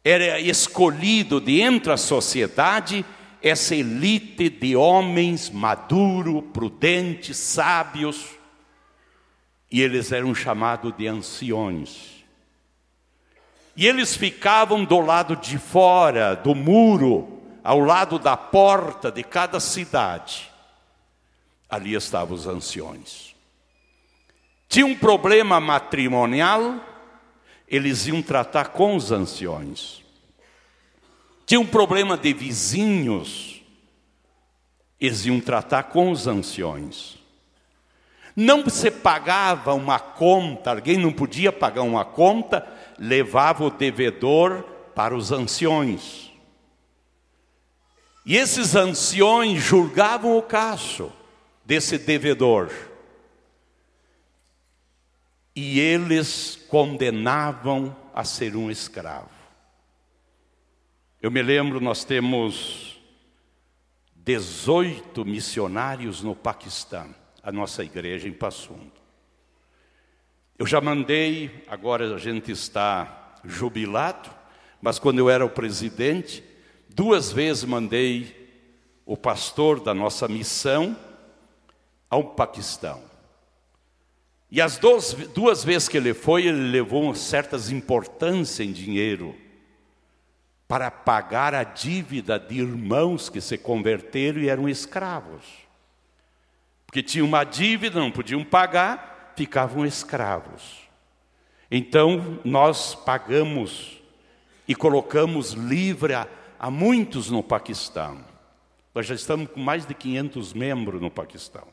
Era 0.04 0.40
escolhido 0.40 1.40
de 1.40 1.62
entre 1.62 1.92
a 1.92 1.98
sociedade 1.98 3.06
essa 3.42 3.76
elite 3.76 4.50
de 4.50 4.76
homens 4.76 5.50
maduros, 5.50 6.44
prudentes, 6.54 7.38
sábios, 7.38 8.28
e 9.72 9.82
eles 9.82 10.12
eram 10.12 10.36
chamados 10.36 10.96
de 10.96 11.08
anciões. 11.08 12.24
E 13.76 13.88
eles 13.88 14.16
ficavam 14.16 14.84
do 14.84 15.00
lado 15.00 15.36
de 15.36 15.58
fora 15.58 16.36
do 16.36 16.54
muro, 16.54 17.42
ao 17.64 17.80
lado 17.80 18.20
da 18.20 18.36
porta 18.36 19.12
de 19.12 19.24
cada 19.24 19.60
cidade. 19.60 20.52
Ali 21.70 21.96
estavam 21.96 22.36
os 22.36 22.46
anciões. 22.46 23.34
Tinha 24.68 24.86
um 24.86 24.96
problema 24.96 25.60
matrimonial, 25.60 26.91
eles 27.72 28.06
iam 28.06 28.22
tratar 28.22 28.68
com 28.70 28.98
os 28.98 29.14
anciões. 29.14 30.02
Tinha 31.46 31.62
um 31.62 31.66
problema 31.66 32.18
de 32.18 32.34
vizinhos, 32.34 33.64
eles 35.00 35.26
iam 35.26 35.40
tratar 35.40 35.84
com 35.84 36.12
os 36.12 36.28
anciões. 36.28 37.18
Não 38.36 38.70
se 38.70 38.92
pagava 38.92 39.74
uma 39.74 40.00
conta, 40.00 40.72
alguém 40.72 40.98
não 40.98 41.14
podia 41.14 41.52
pagar 41.52 41.84
uma 41.84 42.04
conta, 42.04 42.68
levava 43.00 43.64
o 43.64 43.72
devedor 43.72 44.64
para 44.94 45.16
os 45.16 45.32
anciões. 45.32 46.30
E 48.26 48.36
esses 48.36 48.76
anciões 48.76 49.64
julgavam 49.64 50.38
o 50.38 50.42
caso 50.42 51.12
desse 51.66 51.98
devedor. 51.98 52.70
E 55.56 55.80
eles 55.80 56.56
condenavam 56.70 57.96
a 58.14 58.24
ser 58.24 58.56
um 58.56 58.72
escravo. 58.72 59.30
Eu 61.22 61.30
me 61.30 61.42
lembro, 61.42 61.80
nós 61.80 62.04
temos 62.04 63.00
18 64.16 65.26
missionários 65.26 66.22
no 66.22 66.36
Paquistão, 66.36 67.14
a 67.44 67.52
nossa 67.52 67.84
igreja 67.84 68.28
em 68.28 68.34
Passundo. 68.34 68.94
Eu 70.58 70.66
já 70.66 70.80
mandei, 70.80 71.66
agora 71.68 72.16
a 72.16 72.18
gente 72.18 72.52
está 72.52 73.36
jubilado, 73.44 74.30
mas 74.82 75.00
quando 75.00 75.20
eu 75.20 75.30
era 75.30 75.46
o 75.46 75.50
presidente, 75.50 76.44
duas 76.90 77.32
vezes 77.32 77.64
mandei 77.64 78.42
o 79.06 79.18
pastor 79.18 79.80
da 79.80 79.94
nossa 79.94 80.28
missão 80.28 80.96
ao 82.10 82.36
Paquistão. 82.36 83.11
E 84.52 84.60
as 84.60 84.78
duas, 84.78 85.14
duas 85.34 85.64
vezes 85.64 85.88
que 85.88 85.96
ele 85.96 86.14
foi, 86.14 86.46
ele 86.46 86.70
levou 86.70 87.16
certas 87.16 87.72
importâncias 87.72 88.68
em 88.68 88.74
dinheiro 88.74 89.34
para 90.68 90.92
pagar 90.92 91.56
a 91.56 91.64
dívida 91.64 92.38
de 92.38 92.60
irmãos 92.60 93.30
que 93.30 93.40
se 93.40 93.58
converteram 93.58 94.42
e 94.42 94.50
eram 94.50 94.68
escravos. 94.68 95.44
Porque 96.86 97.02
tinham 97.02 97.26
uma 97.26 97.46
dívida, 97.46 98.00
não 98.00 98.12
podiam 98.12 98.44
pagar, 98.44 99.34
ficavam 99.38 99.86
escravos. 99.86 100.82
Então 101.70 102.40
nós 102.44 102.94
pagamos 102.94 104.02
e 104.68 104.76
colocamos 104.76 105.52
livre 105.52 106.14
a, 106.14 106.28
a 106.60 106.70
muitos 106.70 107.30
no 107.32 107.42
Paquistão. 107.42 108.24
Nós 108.94 109.06
já 109.06 109.16
estamos 109.16 109.50
com 109.50 109.62
mais 109.62 109.86
de 109.86 109.94
500 109.94 110.54
membros 110.54 111.02
no 111.02 111.10
Paquistão, 111.10 111.68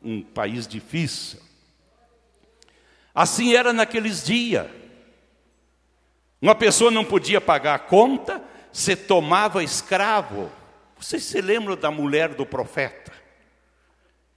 um 0.00 0.22
país 0.22 0.68
difícil. 0.68 1.47
Assim 3.18 3.54
era 3.54 3.72
naqueles 3.72 4.22
dias. 4.22 4.68
Uma 6.40 6.54
pessoa 6.54 6.88
não 6.88 7.04
podia 7.04 7.40
pagar 7.40 7.74
a 7.74 7.78
conta, 7.80 8.40
se 8.72 8.94
tomava 8.94 9.64
escravo. 9.64 10.52
Vocês 10.96 11.24
se 11.24 11.40
lembram 11.40 11.76
da 11.76 11.90
mulher 11.90 12.34
do 12.34 12.46
profeta? 12.46 13.08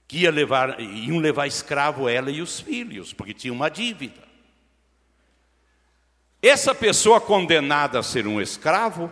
que 0.08 0.18
ia 0.18 0.30
levar, 0.30 0.78
iam 0.78 1.18
levar 1.18 1.46
escravo 1.46 2.06
ela 2.06 2.30
e 2.30 2.42
os 2.42 2.60
filhos, 2.60 3.14
porque 3.14 3.32
tinha 3.32 3.50
uma 3.52 3.70
dívida. 3.70 4.20
Essa 6.42 6.74
pessoa 6.74 7.18
condenada 7.18 7.98
a 7.98 8.02
ser 8.02 8.26
um 8.26 8.38
escravo, 8.38 9.10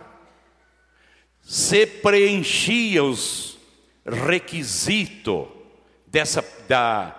se 1.40 1.86
preenchia 1.86 3.02
os 3.02 3.56
requisitos 4.04 5.48
dessa, 6.06 6.44
da, 6.68 7.16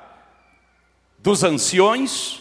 dos 1.17 1.43
anciões 1.43 2.40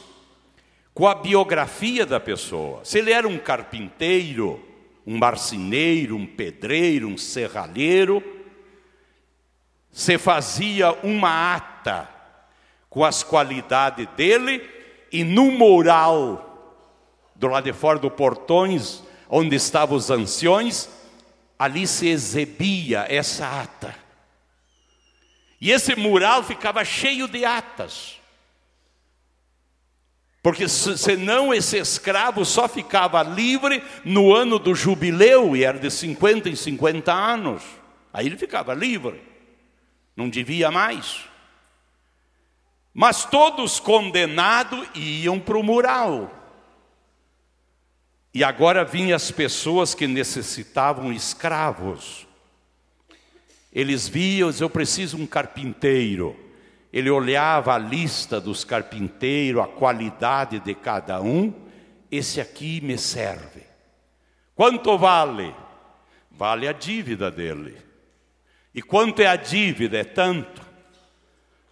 com 1.01 1.09
a 1.09 1.15
biografia 1.15 2.05
da 2.05 2.21
pessoa. 2.21 2.85
Se 2.85 2.99
ele 2.99 3.11
era 3.11 3.27
um 3.27 3.39
carpinteiro, 3.39 4.63
um 5.07 5.17
marceneiro, 5.17 6.15
um 6.15 6.27
pedreiro, 6.27 7.09
um 7.09 7.17
serralheiro, 7.17 8.23
se 9.91 10.19
fazia 10.19 10.93
uma 11.03 11.57
ata 11.57 12.07
com 12.91 13.03
as 13.03 13.23
qualidades 13.23 14.07
dele 14.15 14.63
e 15.11 15.25
no 15.25 15.51
mural 15.51 16.85
do 17.35 17.49
lado 17.49 17.65
de 17.65 17.73
fora 17.73 17.99
do 17.99 18.11
portões 18.11 19.03
onde 19.27 19.57
estavam 19.57 19.97
os 19.97 20.11
anciões, 20.11 20.87
ali 21.59 21.87
se 21.87 22.09
exibia 22.09 23.07
essa 23.09 23.63
ata. 23.63 23.97
E 25.59 25.71
esse 25.71 25.97
mural 25.97 26.43
ficava 26.43 26.85
cheio 26.85 27.27
de 27.27 27.43
atas. 27.43 28.20
Porque 30.43 30.69
senão 30.69 31.53
esse 31.53 31.77
escravo 31.77 32.45
só 32.45 32.67
ficava 32.67 33.23
livre 33.23 33.83
no 34.05 34.35
ano 34.35 34.59
do 34.59 34.75
jubileu, 34.75 35.55
e 35.55 35.65
era 35.65 35.79
de 35.79 35.91
50 35.91 36.49
em 36.49 36.57
50 36.57 37.13
anos. 37.13 37.63
Aí 38.13 38.27
ele 38.27 38.37
ficava 38.37 38.73
livre 38.73 39.31
não 40.21 40.29
devia 40.29 40.71
mais. 40.71 41.25
Mas 42.93 43.25
todos 43.25 43.81
condenados 43.81 44.87
iam 44.95 45.41
para 45.41 45.57
o 45.57 45.63
mural. 45.63 46.31
E 48.35 48.45
agora 48.45 48.85
vinham 48.85 49.17
as 49.17 49.31
pessoas 49.31 49.95
que 49.95 50.07
necessitavam 50.07 51.13
escravos. 51.13 52.27
Eles 53.73 54.09
viam, 54.09 54.53
eu 54.61 54.69
preciso 54.69 55.17
um 55.17 55.27
carpinteiro. 55.27 56.37
Ele 56.93 57.09
olhava 57.09 57.75
a 57.75 57.79
lista 57.79 58.41
dos 58.41 58.65
carpinteiros, 58.65 59.63
a 59.63 59.67
qualidade 59.67 60.59
de 60.59 60.75
cada 60.75 61.21
um. 61.21 61.53
Esse 62.11 62.41
aqui 62.41 62.81
me 62.81 62.99
serve. 62.99 63.63
Quanto 64.55 64.99
vale? 64.99 65.55
Vale 66.31 66.67
a 66.67 66.73
dívida 66.73 67.31
dele. 67.31 67.77
E 68.75 68.83
quanto 68.83 69.21
é 69.23 69.27
a 69.27 69.37
dívida? 69.37 69.99
É 69.99 70.05
tanto. 70.05 70.63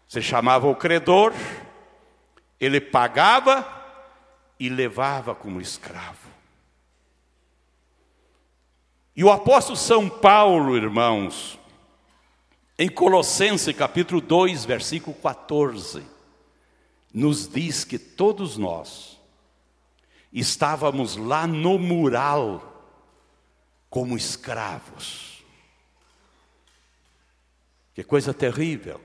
Você 0.06 0.22
chamava 0.22 0.66
o 0.66 0.74
credor, 0.74 1.34
ele 2.58 2.80
pagava 2.80 3.66
e 4.58 4.68
levava 4.68 5.34
como 5.34 5.60
escravo. 5.60 6.28
E 9.14 9.22
o 9.24 9.30
apóstolo 9.30 9.76
São 9.76 10.08
Paulo, 10.08 10.76
irmãos, 10.76 11.57
em 12.78 12.88
Colossenses 12.88 13.74
capítulo 13.74 14.20
2, 14.20 14.64
versículo 14.64 15.16
14, 15.16 16.00
nos 17.12 17.48
diz 17.48 17.84
que 17.84 17.98
todos 17.98 18.56
nós 18.56 19.18
estávamos 20.32 21.16
lá 21.16 21.44
no 21.44 21.76
mural 21.76 22.94
como 23.90 24.16
escravos. 24.16 25.42
Que 27.94 28.04
coisa 28.04 28.32
terrível. 28.32 29.00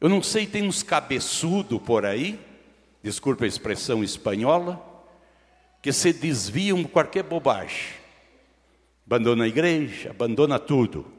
Eu 0.00 0.08
não 0.08 0.22
sei, 0.22 0.46
tem 0.46 0.66
uns 0.66 0.82
cabeçudo 0.82 1.78
por 1.78 2.06
aí, 2.06 2.40
desculpa 3.02 3.44
a 3.44 3.48
expressão 3.48 4.02
espanhola, 4.02 4.82
que 5.82 5.92
se 5.92 6.10
desviam 6.10 6.82
de 6.82 6.88
qualquer 6.88 7.22
bobagem. 7.22 7.94
Abandona 9.04 9.44
a 9.44 9.48
igreja, 9.48 10.10
abandona 10.10 10.58
tudo. 10.58 11.15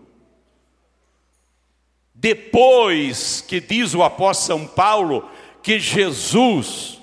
Depois 2.19 3.41
que 3.41 3.61
diz 3.61 3.93
o 3.93 4.01
apóstolo 4.01 4.59
São 4.59 4.67
Paulo 4.67 5.29
que 5.61 5.79
Jesus 5.79 6.99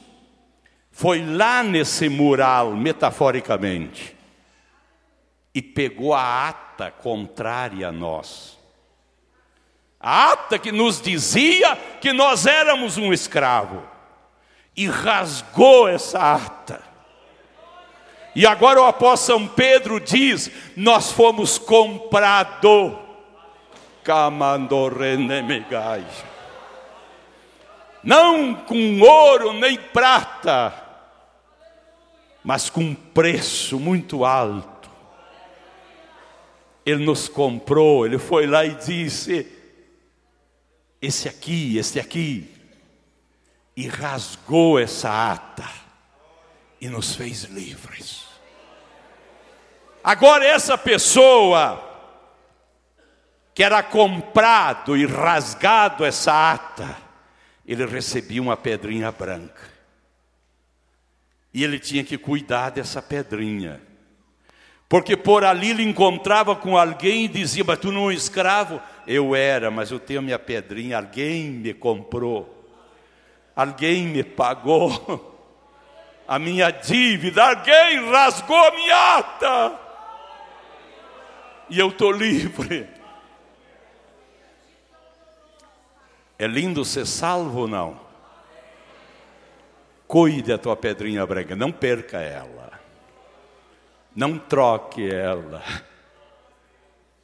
foi 0.90 1.24
lá 1.24 1.62
nesse 1.62 2.08
mural, 2.08 2.72
metaforicamente, 2.72 4.16
e 5.54 5.62
pegou 5.62 6.14
a 6.14 6.48
ata 6.48 6.90
contrária 6.90 7.88
a 7.88 7.92
nós. 7.92 8.58
A 10.00 10.32
ata 10.32 10.58
que 10.58 10.72
nos 10.72 11.00
dizia 11.00 11.76
que 12.00 12.12
nós 12.12 12.44
éramos 12.44 12.98
um 12.98 13.12
escravo, 13.12 13.84
e 14.76 14.88
rasgou 14.88 15.86
essa 15.86 16.34
ata. 16.34 16.82
E 18.34 18.44
agora 18.44 18.82
o 18.82 18.86
apóstolo 18.86 19.38
São 19.38 19.46
Pedro 19.46 20.00
diz: 20.00 20.50
Nós 20.76 21.12
fomos 21.12 21.56
comprados. 21.56 23.03
Não 28.02 28.54
com 28.54 29.00
ouro 29.00 29.54
nem 29.54 29.78
prata, 29.78 30.74
mas 32.44 32.68
com 32.68 32.94
preço 32.94 33.80
muito 33.80 34.24
alto. 34.24 34.90
Ele 36.84 37.02
nos 37.02 37.28
comprou, 37.28 38.04
ele 38.04 38.18
foi 38.18 38.46
lá 38.46 38.64
e 38.66 38.74
disse: 38.74 39.50
Esse 41.00 41.26
aqui, 41.28 41.78
esse 41.78 41.98
aqui, 41.98 42.50
e 43.74 43.88
rasgou 43.88 44.78
essa 44.78 45.32
ata 45.32 45.68
e 46.78 46.88
nos 46.88 47.14
fez 47.14 47.44
livres. 47.44 48.24
Agora, 50.02 50.44
essa 50.44 50.76
pessoa 50.76 51.93
que 53.54 53.62
era 53.62 53.82
comprado 53.82 54.96
e 54.96 55.06
rasgado 55.06 56.04
essa 56.04 56.52
ata, 56.52 56.96
ele 57.64 57.86
recebia 57.86 58.42
uma 58.42 58.56
pedrinha 58.56 59.12
branca. 59.12 59.72
E 61.52 61.62
ele 61.62 61.78
tinha 61.78 62.02
que 62.02 62.18
cuidar 62.18 62.70
dessa 62.70 63.00
pedrinha. 63.00 63.80
Porque 64.88 65.16
por 65.16 65.44
ali 65.44 65.70
ele 65.70 65.84
encontrava 65.84 66.56
com 66.56 66.76
alguém 66.76 67.24
e 67.24 67.28
dizia: 67.28 67.62
Mas 67.64 67.78
tu 67.78 67.92
não 67.92 68.02
é 68.02 68.04
um 68.06 68.12
escravo? 68.12 68.82
Eu 69.06 69.36
era, 69.36 69.70
mas 69.70 69.90
eu 69.92 70.00
tenho 70.00 70.20
minha 70.20 70.38
pedrinha, 70.38 70.96
alguém 70.96 71.44
me 71.44 71.72
comprou, 71.72 72.68
alguém 73.54 74.06
me 74.06 74.24
pagou 74.24 75.32
a 76.26 76.38
minha 76.38 76.70
dívida, 76.70 77.50
alguém 77.50 78.10
rasgou 78.10 78.56
a 78.56 78.70
minha 78.72 79.18
ata, 79.18 79.80
e 81.70 81.78
eu 81.78 81.88
estou 81.88 82.10
livre. 82.10 82.93
É 86.38 86.46
lindo 86.46 86.84
ser 86.84 87.06
salvo 87.06 87.60
ou 87.60 87.68
não? 87.68 88.00
Cuide 90.06 90.50
da 90.50 90.58
tua 90.58 90.76
pedrinha 90.76 91.24
branca, 91.26 91.56
não 91.56 91.72
perca 91.72 92.18
ela. 92.18 92.72
Não 94.14 94.38
troque 94.38 95.08
ela. 95.08 95.62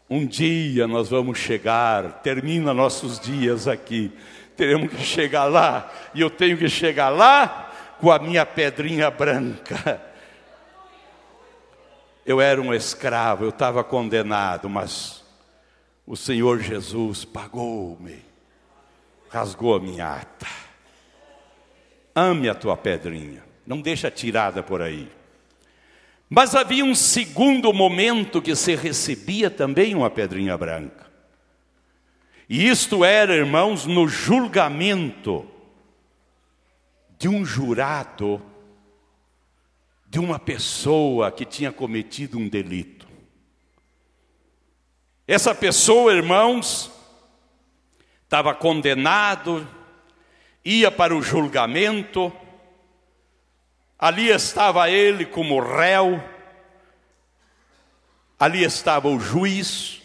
Um 0.08 0.26
dia 0.26 0.88
nós 0.88 1.08
vamos 1.08 1.38
chegar, 1.38 2.20
termina 2.22 2.74
nossos 2.74 3.20
dias 3.20 3.68
aqui. 3.68 4.12
Teremos 4.56 4.90
que 4.90 5.02
chegar 5.02 5.44
lá, 5.44 5.90
e 6.12 6.20
eu 6.20 6.28
tenho 6.28 6.58
que 6.58 6.68
chegar 6.68 7.08
lá 7.08 7.72
com 8.00 8.10
a 8.10 8.18
minha 8.18 8.44
pedrinha 8.44 9.10
branca. 9.10 10.02
Eu 12.26 12.40
era 12.40 12.60
um 12.60 12.74
escravo, 12.74 13.44
eu 13.44 13.50
estava 13.50 13.82
condenado, 13.84 14.68
mas 14.68 15.24
o 16.06 16.16
Senhor 16.16 16.60
Jesus 16.60 17.24
pagou-me, 17.24 18.24
rasgou 19.30 19.76
a 19.76 19.80
minha 19.80 20.12
ata. 20.12 20.46
Ame 22.14 22.48
a 22.48 22.54
tua 22.54 22.76
pedrinha, 22.76 23.42
não 23.66 23.80
deixa 23.80 24.10
tirada 24.10 24.62
por 24.62 24.82
aí. 24.82 25.10
Mas 26.28 26.54
havia 26.54 26.84
um 26.84 26.94
segundo 26.94 27.72
momento 27.72 28.42
que 28.42 28.54
se 28.54 28.74
recebia 28.74 29.50
também 29.50 29.94
uma 29.94 30.10
pedrinha 30.10 30.58
branca. 30.58 31.08
E 32.48 32.68
isto 32.68 33.04
era, 33.04 33.34
irmãos, 33.34 33.86
no 33.86 34.08
julgamento 34.08 35.48
de 37.16 37.28
um 37.28 37.44
jurado 37.44 38.42
de 40.08 40.18
uma 40.18 40.38
pessoa 40.38 41.30
que 41.30 41.44
tinha 41.44 41.70
cometido 41.70 42.36
um 42.38 42.48
delito. 42.48 43.06
Essa 45.26 45.54
pessoa, 45.54 46.12
irmãos, 46.12 46.90
estava 48.30 48.54
condenado, 48.54 49.66
ia 50.64 50.88
para 50.88 51.16
o 51.16 51.20
julgamento, 51.20 52.32
ali 53.98 54.28
estava 54.28 54.88
ele 54.88 55.26
como 55.26 55.58
réu, 55.58 56.22
ali 58.38 58.62
estava 58.62 59.08
o 59.08 59.18
juiz, 59.18 60.00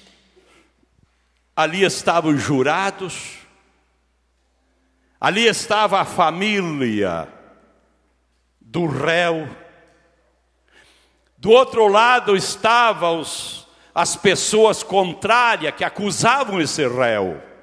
ali 1.56 1.84
estavam 1.84 2.32
os 2.32 2.42
jurados, 2.42 3.38
ali 5.22 5.46
estava 5.46 6.02
a 6.02 6.06
família 6.06 7.28
do 8.60 8.88
réu, 8.88 9.56
do 11.38 11.52
outro 11.52 11.88
lado 11.88 12.36
estavam 12.36 13.24
as 13.94 14.16
pessoas 14.16 14.82
contrárias 14.82 15.76
que 15.76 15.84
acusavam 15.84 16.60
esse 16.60 16.88
réu. 16.88 17.54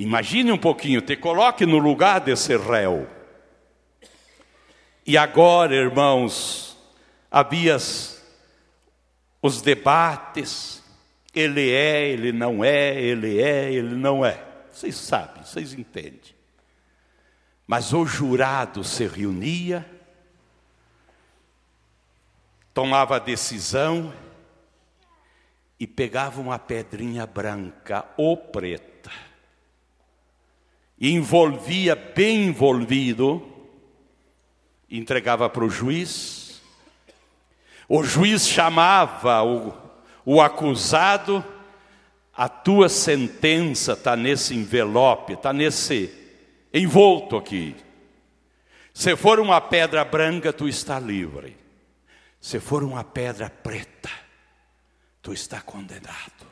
Imagine 0.00 0.50
um 0.50 0.56
pouquinho, 0.56 1.02
te 1.02 1.14
coloque 1.14 1.66
no 1.66 1.76
lugar 1.76 2.20
desse 2.20 2.56
réu. 2.56 3.06
E 5.06 5.18
agora, 5.18 5.74
irmãos, 5.74 6.74
havia 7.30 7.76
os 9.42 9.60
debates, 9.60 10.82
ele 11.34 11.70
é, 11.70 12.08
ele 12.08 12.32
não 12.32 12.64
é, 12.64 12.98
ele 12.98 13.42
é, 13.42 13.70
ele 13.70 13.94
não 13.94 14.24
é. 14.24 14.42
Vocês 14.72 14.96
sabem, 14.96 15.44
vocês 15.44 15.74
entendem. 15.74 16.34
Mas 17.66 17.92
o 17.92 18.06
jurado 18.06 18.82
se 18.82 19.06
reunia, 19.06 19.84
tomava 22.72 23.16
a 23.16 23.18
decisão 23.18 24.14
e 25.78 25.86
pegava 25.86 26.40
uma 26.40 26.58
pedrinha 26.58 27.26
branca 27.26 28.06
ou 28.16 28.34
preta 28.34 28.89
envolvia 31.00 31.96
bem 31.96 32.48
envolvido, 32.48 33.42
entregava 34.90 35.48
para 35.48 35.64
o 35.64 35.70
juiz. 35.70 36.60
O 37.88 38.02
juiz 38.02 38.46
chamava 38.46 39.42
o, 39.42 39.72
o 40.24 40.40
acusado, 40.40 41.44
a 42.36 42.48
tua 42.48 42.88
sentença 42.88 43.92
está 43.94 44.14
nesse 44.14 44.54
envelope, 44.54 45.32
está 45.32 45.52
nesse 45.52 46.12
envolto 46.72 47.36
aqui. 47.36 47.74
Se 48.92 49.16
for 49.16 49.40
uma 49.40 49.60
pedra 49.60 50.04
branca, 50.04 50.52
tu 50.52 50.68
está 50.68 50.98
livre. 50.98 51.56
Se 52.40 52.60
for 52.60 52.82
uma 52.82 53.04
pedra 53.04 53.48
preta, 53.48 54.10
tu 55.22 55.32
está 55.32 55.60
condenado. 55.60 56.49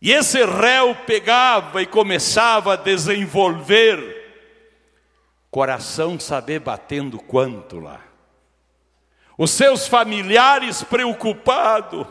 E 0.00 0.12
esse 0.12 0.42
réu 0.44 0.94
pegava 0.94 1.82
e 1.82 1.86
começava 1.86 2.72
a 2.72 2.76
desenvolver, 2.76 4.18
coração 5.50 6.18
saber 6.18 6.60
batendo 6.60 7.18
quanto 7.18 7.78
lá. 7.78 8.00
Os 9.36 9.50
seus 9.50 9.86
familiares 9.86 10.82
preocupados. 10.82 12.06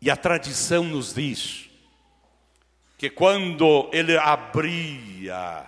E 0.00 0.10
a 0.10 0.16
tradição 0.16 0.84
nos 0.84 1.14
diz 1.14 1.70
que 2.98 3.10
quando 3.10 3.88
ele 3.92 4.16
abria 4.16 5.64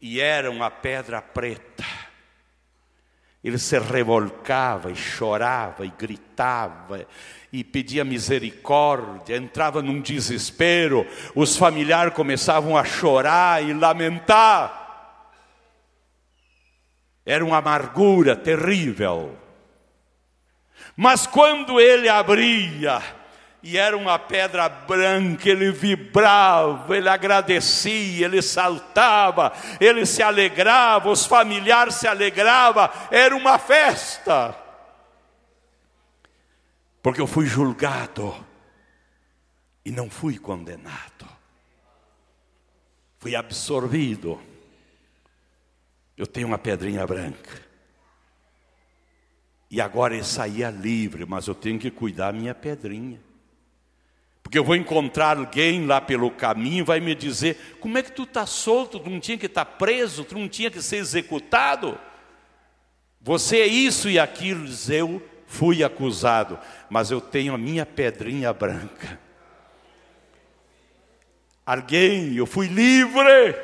e 0.00 0.20
era 0.20 0.50
uma 0.50 0.70
pedra 0.70 1.20
preta, 1.20 1.84
ele 3.42 3.58
se 3.58 3.78
revolcava 3.78 4.90
e 4.90 4.96
chorava 4.96 5.86
e 5.86 5.90
gritava 5.90 7.06
e 7.52 7.64
pedia 7.64 8.04
misericórdia, 8.04 9.36
entrava 9.36 9.82
num 9.82 10.00
desespero, 10.00 11.06
os 11.34 11.56
familiares 11.56 12.14
começavam 12.14 12.76
a 12.76 12.84
chorar 12.84 13.62
e 13.62 13.72
lamentar. 13.72 14.78
Era 17.26 17.44
uma 17.44 17.58
amargura 17.58 18.36
terrível. 18.36 19.36
Mas 20.96 21.26
quando 21.26 21.80
ele 21.80 22.08
abria, 22.08 23.02
e 23.62 23.76
era 23.76 23.96
uma 23.96 24.18
pedra 24.18 24.68
branca, 24.68 25.48
ele 25.48 25.70
vibrava, 25.70 26.96
ele 26.96 27.08
agradecia, 27.08 28.26
ele 28.26 28.40
saltava, 28.40 29.52
ele 29.80 30.06
se 30.06 30.22
alegrava, 30.22 31.10
os 31.10 31.26
familiares 31.26 31.96
se 31.96 32.06
alegravam, 32.06 32.88
era 33.10 33.36
uma 33.36 33.58
festa. 33.58 34.54
Porque 37.02 37.20
eu 37.20 37.26
fui 37.26 37.46
julgado 37.46 38.34
e 39.84 39.90
não 39.90 40.10
fui 40.10 40.38
condenado. 40.38 41.26
Fui 43.18 43.34
absorvido. 43.34 44.40
Eu 46.16 46.26
tenho 46.26 46.46
uma 46.46 46.58
pedrinha 46.58 47.06
branca. 47.06 47.68
E 49.70 49.80
agora 49.80 50.14
ele 50.14 50.24
saía 50.24 50.68
livre, 50.70 51.24
mas 51.24 51.46
eu 51.46 51.54
tenho 51.54 51.78
que 51.78 51.90
cuidar 51.90 52.32
minha 52.32 52.54
pedrinha. 52.54 53.20
Porque 54.42 54.58
eu 54.58 54.64
vou 54.64 54.74
encontrar 54.74 55.38
alguém 55.38 55.86
lá 55.86 56.00
pelo 56.00 56.30
caminho, 56.30 56.84
vai 56.84 56.98
me 56.98 57.14
dizer: 57.14 57.76
como 57.78 57.96
é 57.96 58.02
que 58.02 58.10
tu 58.10 58.24
está 58.24 58.44
solto? 58.44 58.98
Tu 58.98 59.08
não 59.08 59.20
tinha 59.20 59.38
que 59.38 59.46
estar 59.46 59.64
tá 59.64 59.70
preso, 59.70 60.24
tu 60.24 60.36
não 60.36 60.48
tinha 60.48 60.70
que 60.70 60.82
ser 60.82 60.96
executado. 60.96 61.98
Você 63.20 63.60
é 63.60 63.66
isso 63.66 64.10
e 64.10 64.18
aquilo, 64.18 64.66
diz 64.66 64.90
eu 64.90 65.29
fui 65.50 65.82
acusado, 65.82 66.56
mas 66.88 67.10
eu 67.10 67.20
tenho 67.20 67.52
a 67.52 67.58
minha 67.58 67.84
pedrinha 67.84 68.52
branca. 68.52 69.18
Alguém, 71.66 72.36
eu 72.36 72.46
fui 72.46 72.68
livre. 72.68 73.56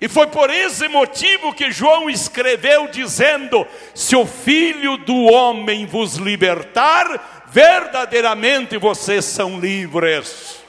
E 0.00 0.08
foi 0.08 0.26
por 0.26 0.50
esse 0.50 0.88
motivo 0.88 1.54
que 1.54 1.70
João 1.70 2.10
escreveu 2.10 2.88
dizendo: 2.88 3.64
Se 3.94 4.16
o 4.16 4.26
Filho 4.26 4.96
do 4.98 5.14
homem 5.14 5.86
vos 5.86 6.16
libertar, 6.16 7.44
verdadeiramente 7.46 8.76
vocês 8.76 9.24
são 9.24 9.60
livres. 9.60 10.60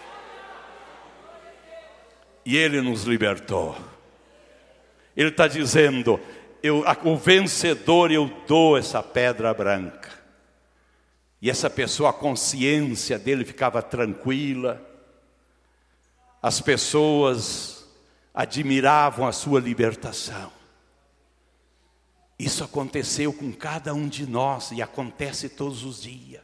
E 2.46 2.56
ele 2.56 2.82
nos 2.82 3.04
libertou. 3.04 3.76
Ele 5.18 5.30
está 5.30 5.48
dizendo: 5.48 6.20
eu, 6.66 6.84
o 7.04 7.16
vencedor, 7.16 8.12
eu 8.12 8.28
dou 8.48 8.76
essa 8.76 9.04
pedra 9.04 9.54
branca. 9.54 10.10
E 11.40 11.48
essa 11.48 11.70
pessoa, 11.70 12.10
a 12.10 12.14
consciência 12.14 13.20
dele 13.20 13.46
ficava 13.46 13.84
tranquila. 13.84 14.82
As 16.42 16.60
pessoas 16.60 17.86
admiravam 18.34 19.28
a 19.28 19.32
sua 19.32 19.60
libertação. 19.60 20.52
Isso 22.38 22.64
aconteceu 22.64 23.32
com 23.32 23.54
cada 23.54 23.94
um 23.94 24.08
de 24.08 24.28
nós 24.28 24.72
e 24.72 24.82
acontece 24.82 25.48
todos 25.48 25.84
os 25.84 26.02
dias. 26.02 26.42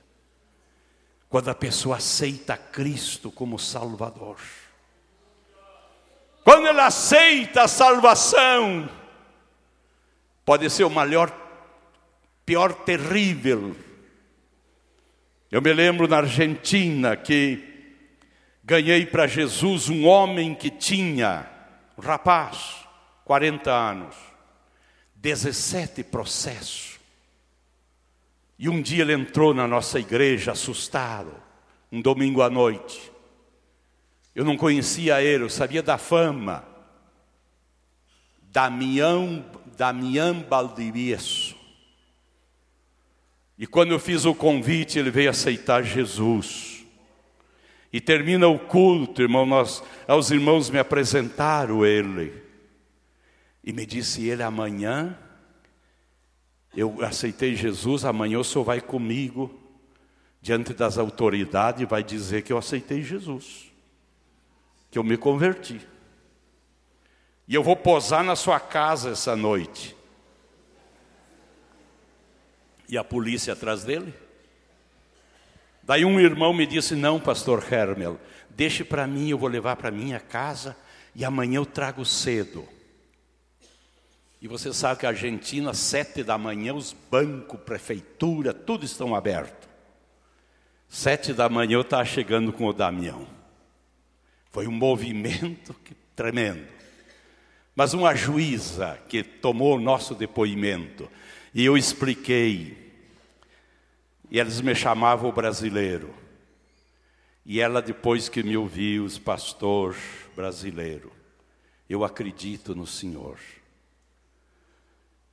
Quando 1.29 1.49
a 1.49 1.55
pessoa 1.55 1.97
aceita 1.97 2.55
Cristo 2.55 3.31
como 3.31 3.57
Salvador. 3.57 4.38
Quando 6.43 6.67
ela 6.67 6.86
aceita 6.86 7.63
a 7.63 7.67
salvação, 7.67 8.88
pode 10.51 10.69
ser 10.69 10.83
o 10.83 10.89
maior, 10.89 11.31
pior 12.45 12.73
terrível. 12.73 13.73
Eu 15.49 15.61
me 15.61 15.71
lembro 15.71 16.09
na 16.09 16.17
Argentina 16.17 17.15
que 17.15 17.63
ganhei 18.61 19.05
para 19.05 19.27
Jesus 19.27 19.87
um 19.87 20.05
homem 20.05 20.53
que 20.53 20.69
tinha 20.69 21.49
rapaz, 21.97 22.85
40 23.23 23.71
anos, 23.71 24.13
17 25.15 26.03
processos. 26.03 26.99
E 28.59 28.67
um 28.67 28.81
dia 28.81 29.03
ele 29.03 29.13
entrou 29.13 29.53
na 29.53 29.65
nossa 29.65 30.01
igreja 30.01 30.51
assustado, 30.51 31.33
um 31.89 32.01
domingo 32.01 32.41
à 32.41 32.49
noite. 32.49 33.09
Eu 34.35 34.43
não 34.43 34.57
conhecia 34.57 35.23
ele, 35.23 35.45
eu 35.45 35.49
sabia 35.49 35.81
da 35.81 35.97
fama. 35.97 36.70
Damião, 38.51 39.45
Damião 39.77 40.41
Baldivieso. 40.41 41.55
E 43.57 43.65
quando 43.65 43.91
eu 43.91 43.99
fiz 43.99 44.25
o 44.25 44.35
convite, 44.35 44.99
ele 44.99 45.11
veio 45.11 45.29
aceitar 45.29 45.83
Jesus. 45.83 46.83
E 47.93 48.01
termina 48.01 48.47
o 48.47 48.57
culto, 48.57 49.21
irmão, 49.21 49.45
nós, 49.45 49.83
os 50.07 50.31
irmãos 50.31 50.69
me 50.69 50.79
apresentaram 50.79 51.85
ele. 51.85 52.41
E 53.63 53.71
me 53.71 53.85
disse 53.85 54.27
ele, 54.27 54.41
amanhã, 54.41 55.17
eu 56.75 57.03
aceitei 57.03 57.55
Jesus, 57.55 58.03
amanhã 58.03 58.39
o 58.39 58.43
senhor 58.43 58.63
vai 58.63 58.81
comigo, 58.81 59.59
diante 60.41 60.73
das 60.73 60.97
autoridades, 60.97 61.81
e 61.81 61.85
vai 61.85 62.03
dizer 62.03 62.41
que 62.41 62.51
eu 62.51 62.57
aceitei 62.57 63.03
Jesus. 63.03 63.71
Que 64.89 64.97
eu 64.97 65.03
me 65.03 65.17
converti. 65.17 65.79
E 67.47 67.56
eu 67.56 67.63
vou 67.63 67.75
posar 67.75 68.23
na 68.23 68.36
sua 68.36 68.60
casa 68.60 69.12
essa 69.12 69.36
noite. 69.36 69.95
E 72.88 72.97
a 72.97 73.04
polícia 73.04 73.54
atrás 73.54 73.84
dele? 73.84 74.13
Daí 75.84 76.06
um 76.06 76.19
irmão 76.19 76.54
me 76.54 76.65
disse: 76.65 76.95
Não, 76.95 77.19
pastor 77.19 77.65
Hermel, 77.71 78.19
deixe 78.49 78.84
para 78.84 79.08
mim, 79.08 79.30
eu 79.30 79.38
vou 79.38 79.49
levar 79.49 79.75
para 79.75 79.91
minha 79.91 80.19
casa 80.19 80.75
e 81.15 81.25
amanhã 81.25 81.58
eu 81.58 81.65
trago 81.65 82.06
cedo. 82.06 82.67
E 84.41 84.47
você 84.47 84.73
sabe 84.73 84.99
que 84.99 85.06
a 85.06 85.10
Argentina, 85.10 85.73
sete 85.73 86.23
da 86.23 86.38
manhã, 86.38 86.73
os 86.73 86.93
bancos, 86.93 87.60
prefeitura, 87.60 88.54
tudo 88.54 88.86
estão 88.86 89.13
abertos. 89.13 89.69
Sete 90.89 91.32
da 91.32 91.47
manhã 91.47 91.75
eu 91.75 91.82
estava 91.82 92.04
chegando 92.04 92.51
com 92.51 92.65
o 92.65 92.73
Damião. 92.73 93.27
Foi 94.51 94.67
um 94.67 94.71
movimento 94.71 95.75
tremendo. 96.15 96.67
Mas 97.75 97.93
uma 97.93 98.13
juíza 98.13 98.99
que 99.07 99.23
tomou 99.23 99.77
o 99.77 99.81
nosso 99.81 100.13
depoimento, 100.13 101.10
e 101.53 101.65
eu 101.65 101.77
expliquei 101.77 102.81
e 104.31 104.39
eles 104.39 104.62
me 104.62 104.73
chamavam 104.73 105.29
o 105.29 105.34
brasileiro. 105.34 106.15
E 107.45 107.60
ela, 107.60 107.81
depois 107.81 108.29
que 108.29 108.41
me 108.41 108.55
ouviu, 108.55 109.03
os 109.03 109.19
pastor 109.19 109.93
brasileiro, 110.34 111.12
eu 111.89 112.05
acredito 112.05 112.73
no 112.73 112.88
Senhor. 112.88 113.38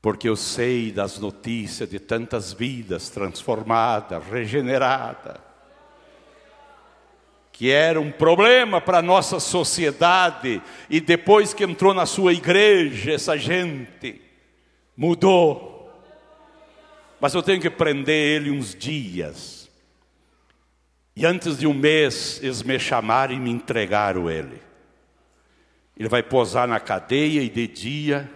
Porque 0.03 0.29
eu 0.29 0.35
sei 0.35 0.91
das 0.91 1.19
notícias 1.19 1.89
de 1.89 2.01
tantas 2.01 2.53
vidas 2.53 3.09
transformadas, 3.09 4.25
regeneradas, 4.27 5.39
que 7.59 7.71
era 7.71 8.01
um 8.01 8.11
problema 8.11 8.81
para 8.81 8.99
a 8.99 9.03
nossa 9.03 9.39
sociedade, 9.39 10.63
e 10.89 11.01
depois 11.01 11.53
que 11.53 11.65
entrou 11.65 11.93
na 11.93 12.07
sua 12.07 12.33
igreja, 12.33 13.13
essa 13.13 13.37
gente 13.37 14.19
mudou 14.97 15.69
mas 17.21 17.35
eu 17.35 17.43
tenho 17.43 17.61
que 17.61 17.71
prender 17.71 18.15
ele 18.15 18.51
uns 18.51 18.75
dias. 18.75 19.69
E 21.17 21.27
antes 21.27 21.59
de 21.59 21.67
um 21.67 21.75
mês, 21.75 22.41
eles 22.43 22.63
me 22.63 22.79
chamaram 22.79 23.35
e 23.35 23.41
me 23.41 23.51
entregaram 23.51 24.31
ele. 24.31 24.63
Ele 25.97 26.09
vai 26.09 26.23
posar 26.23 26.69
na 26.69 26.79
cadeia 26.79 27.43
e 27.43 27.49
de 27.49 27.67
dia 27.67 28.31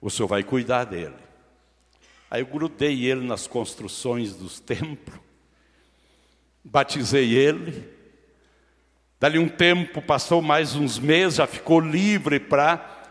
o 0.00 0.10
senhor 0.10 0.26
vai 0.26 0.42
cuidar 0.42 0.84
dele. 0.84 1.14
Aí 2.28 2.42
eu 2.42 2.46
grudei 2.46 3.06
ele 3.06 3.24
nas 3.26 3.46
construções 3.46 4.34
dos 4.34 4.58
templos, 4.58 5.20
batizei 6.64 7.32
ele. 7.34 7.99
Dali 9.20 9.38
um 9.38 9.50
tempo, 9.50 10.00
passou 10.00 10.40
mais 10.40 10.74
uns 10.74 10.98
meses, 10.98 11.36
já 11.36 11.46
ficou 11.46 11.78
livre 11.78 12.40
para 12.40 13.02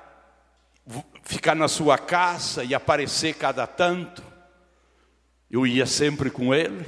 ficar 1.22 1.54
na 1.54 1.67
sua 1.67 2.00
casa 2.00 2.63
e 2.63 2.74
aparecer 2.74 3.36
cada 3.36 3.67
tanto. 3.67 4.24
Eu 5.52 5.67
ia 5.67 5.86
sempre 5.86 6.32
com 6.32 6.52
ele. 6.52 6.84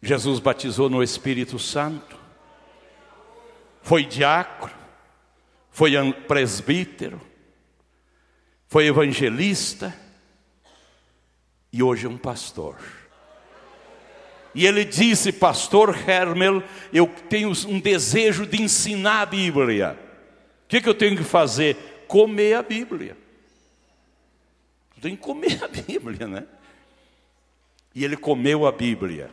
Jesus 0.00 0.40
batizou 0.40 0.88
no 0.88 1.02
Espírito 1.02 1.58
Santo. 1.58 2.18
Foi 3.82 4.06
diácono, 4.06 4.72
foi 5.70 5.92
presbítero, 6.26 7.20
foi 8.68 8.86
evangelista 8.86 9.94
e 11.70 11.82
hoje 11.82 12.06
é 12.06 12.08
um 12.08 12.16
pastor. 12.16 13.01
E 14.54 14.66
ele 14.66 14.84
disse, 14.84 15.32
pastor 15.32 15.96
Hermel, 16.08 16.62
eu 16.92 17.06
tenho 17.28 17.52
um 17.66 17.80
desejo 17.80 18.46
de 18.46 18.60
ensinar 18.60 19.22
a 19.22 19.26
Bíblia. 19.26 19.98
O 20.64 20.68
que, 20.68 20.80
que 20.80 20.88
eu 20.88 20.94
tenho 20.94 21.16
que 21.16 21.24
fazer? 21.24 22.04
Comer 22.06 22.54
a 22.54 22.62
Bíblia 22.62 23.16
tem 25.02 25.16
que 25.16 25.22
comer 25.22 25.62
a 25.64 25.68
Bíblia, 25.68 26.28
né? 26.28 26.44
E 27.92 28.04
ele 28.04 28.16
comeu 28.16 28.64
a 28.66 28.72
Bíblia. 28.72 29.30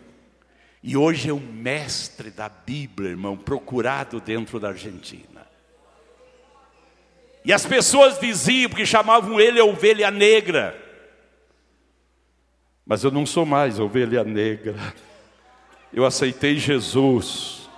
E 0.82 0.97
hoje 0.97 1.29
é 1.29 1.34
o 1.34 1.39
mestre 1.39 2.32
da 2.32 2.49
Bíblia, 2.49 3.12
irmão, 3.12 3.38
procurado 3.38 4.19
dentro 4.19 4.60
da 4.60 4.69
Argentina. 4.69 5.47
E 7.45 7.53
as 7.53 7.65
pessoas 7.65 8.19
diziam, 8.19 8.69
porque 8.69 8.86
chamavam 8.86 9.39
ele 9.39 9.60
a 9.60 9.65
ovelha 9.65 10.10
negra. 10.10 10.75
Mas 12.86 13.03
eu 13.03 13.12
não 13.12 13.25
sou 13.25 13.45
mais 13.45 13.79
ovelha 13.79 14.23
negra. 14.23 14.75
Eu 15.91 16.06
aceitei 16.06 16.58
Jesus 16.58 17.69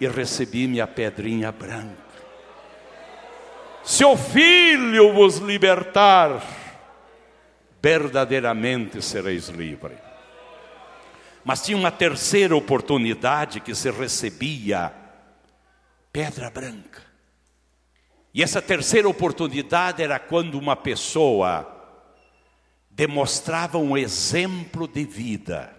e 0.00 0.06
recebi 0.06 0.66
minha 0.66 0.86
pedrinha 0.86 1.50
branca. 1.50 2.08
Se 3.82 4.04
o 4.04 4.16
filho 4.16 5.14
vos 5.14 5.38
libertar, 5.38 6.42
verdadeiramente 7.80 9.00
sereis 9.00 9.48
livres. 9.48 9.98
Mas 11.44 11.62
tinha 11.62 11.78
uma 11.78 11.90
terceira 11.90 12.54
oportunidade 12.54 13.60
que 13.60 13.74
se 13.74 13.90
recebia 13.90 14.92
pedra 16.12 16.50
branca. 16.50 17.02
E 18.34 18.42
essa 18.42 18.60
terceira 18.60 19.08
oportunidade 19.08 20.02
era 20.02 20.18
quando 20.18 20.58
uma 20.58 20.76
pessoa 20.76 21.66
demonstrava 22.90 23.78
um 23.78 23.96
exemplo 23.96 24.86
de 24.86 25.04
vida. 25.04 25.77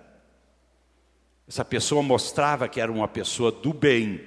Essa 1.50 1.66
pessoa 1.66 2.04
mostrava 2.04 2.70
que 2.70 2.80
era 2.80 2.92
uma 2.92 3.08
pessoa 3.08 3.52
do 3.52 3.74
bem. 3.74 4.24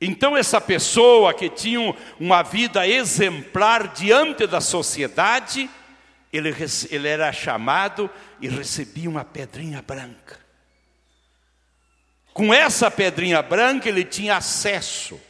Então, 0.00 0.36
essa 0.36 0.60
pessoa 0.60 1.34
que 1.34 1.50
tinha 1.50 1.92
uma 2.20 2.44
vida 2.44 2.86
exemplar 2.86 3.88
diante 3.88 4.46
da 4.46 4.60
sociedade, 4.60 5.68
ele, 6.32 6.54
ele 6.88 7.08
era 7.08 7.32
chamado 7.32 8.08
e 8.40 8.48
recebia 8.48 9.10
uma 9.10 9.24
pedrinha 9.24 9.82
branca. 9.82 10.38
Com 12.32 12.54
essa 12.54 12.88
pedrinha 12.88 13.42
branca, 13.42 13.88
ele 13.88 14.04
tinha 14.04 14.36
acesso 14.36 15.20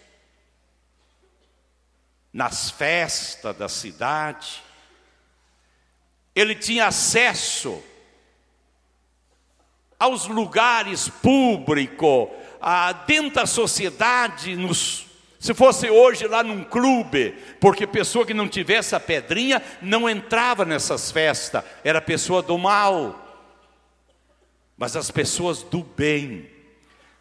nas 2.30 2.70
festas 2.70 3.56
da 3.56 3.70
cidade, 3.70 4.62
ele 6.34 6.54
tinha 6.54 6.88
acesso 6.88 7.82
aos 9.98 10.26
lugares 10.26 11.08
públicos, 11.08 12.28
dentro 13.06 13.34
da 13.34 13.46
sociedade, 13.46 14.56
nos, 14.56 15.06
se 15.38 15.54
fosse 15.54 15.88
hoje 15.88 16.26
lá 16.26 16.42
num 16.42 16.64
clube, 16.64 17.34
porque 17.60 17.86
pessoa 17.86 18.26
que 18.26 18.34
não 18.34 18.48
tivesse 18.48 18.94
a 18.94 19.00
pedrinha 19.00 19.62
não 19.80 20.08
entrava 20.08 20.64
nessas 20.64 21.10
festas, 21.10 21.64
era 21.84 22.00
pessoa 22.00 22.42
do 22.42 22.58
mal. 22.58 23.22
Mas 24.76 24.96
as 24.96 25.10
pessoas 25.10 25.62
do 25.62 25.82
bem 25.82 26.50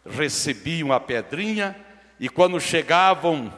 recebiam 0.04 0.92
a 0.92 1.00
pedrinha 1.00 1.76
e 2.20 2.28
quando 2.28 2.60
chegavam 2.60 3.52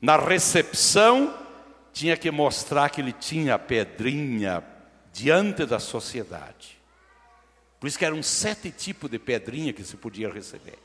na 0.00 0.16
recepção, 0.16 1.34
tinha 1.92 2.16
que 2.16 2.30
mostrar 2.30 2.90
que 2.90 3.00
ele 3.00 3.12
tinha 3.12 3.54
a 3.54 3.58
pedrinha 3.58 4.62
diante 5.12 5.64
da 5.64 5.78
sociedade. 5.78 6.73
Por 7.84 7.88
isso 7.88 7.98
que 7.98 8.04
eram 8.06 8.22
sete 8.22 8.70
tipos 8.70 9.10
de 9.10 9.18
pedrinha 9.18 9.70
que 9.70 9.84
se 9.84 9.94
podia 9.98 10.32
receber. 10.32 10.78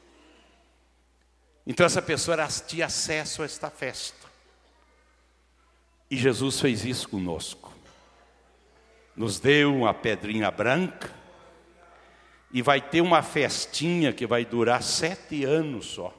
Então 1.66 1.86
essa 1.86 2.02
pessoa 2.02 2.46
tinha 2.68 2.88
acesso 2.88 3.42
a 3.42 3.46
esta 3.46 3.70
festa. 3.70 4.28
E 6.12 6.18
Jesus 6.18 6.60
fez 6.60 6.84
isso 6.84 7.08
conosco. 7.08 7.74
Nos 9.16 9.40
deu 9.40 9.74
uma 9.74 9.94
pedrinha 9.94 10.52
branca 10.52 11.10
e 12.52 12.62
vai 12.62 12.82
ter 12.82 13.00
uma 13.00 13.24
festinha 13.24 14.12
que 14.12 14.28
vai 14.28 14.44
durar 14.44 14.84
sete 14.84 15.46
anos 15.46 15.86
só 15.86 16.14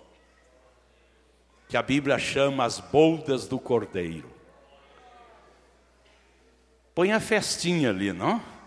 que 1.69 1.77
a 1.77 1.83
Bíblia 1.83 2.19
chama 2.19 2.65
as 2.65 2.81
boldas 2.81 3.47
do 3.47 3.59
cordeiro. 3.59 4.33
Põe 6.95 7.13
a 7.13 7.21
festinha 7.21 7.91
ali, 7.91 8.15
não? 8.15 8.60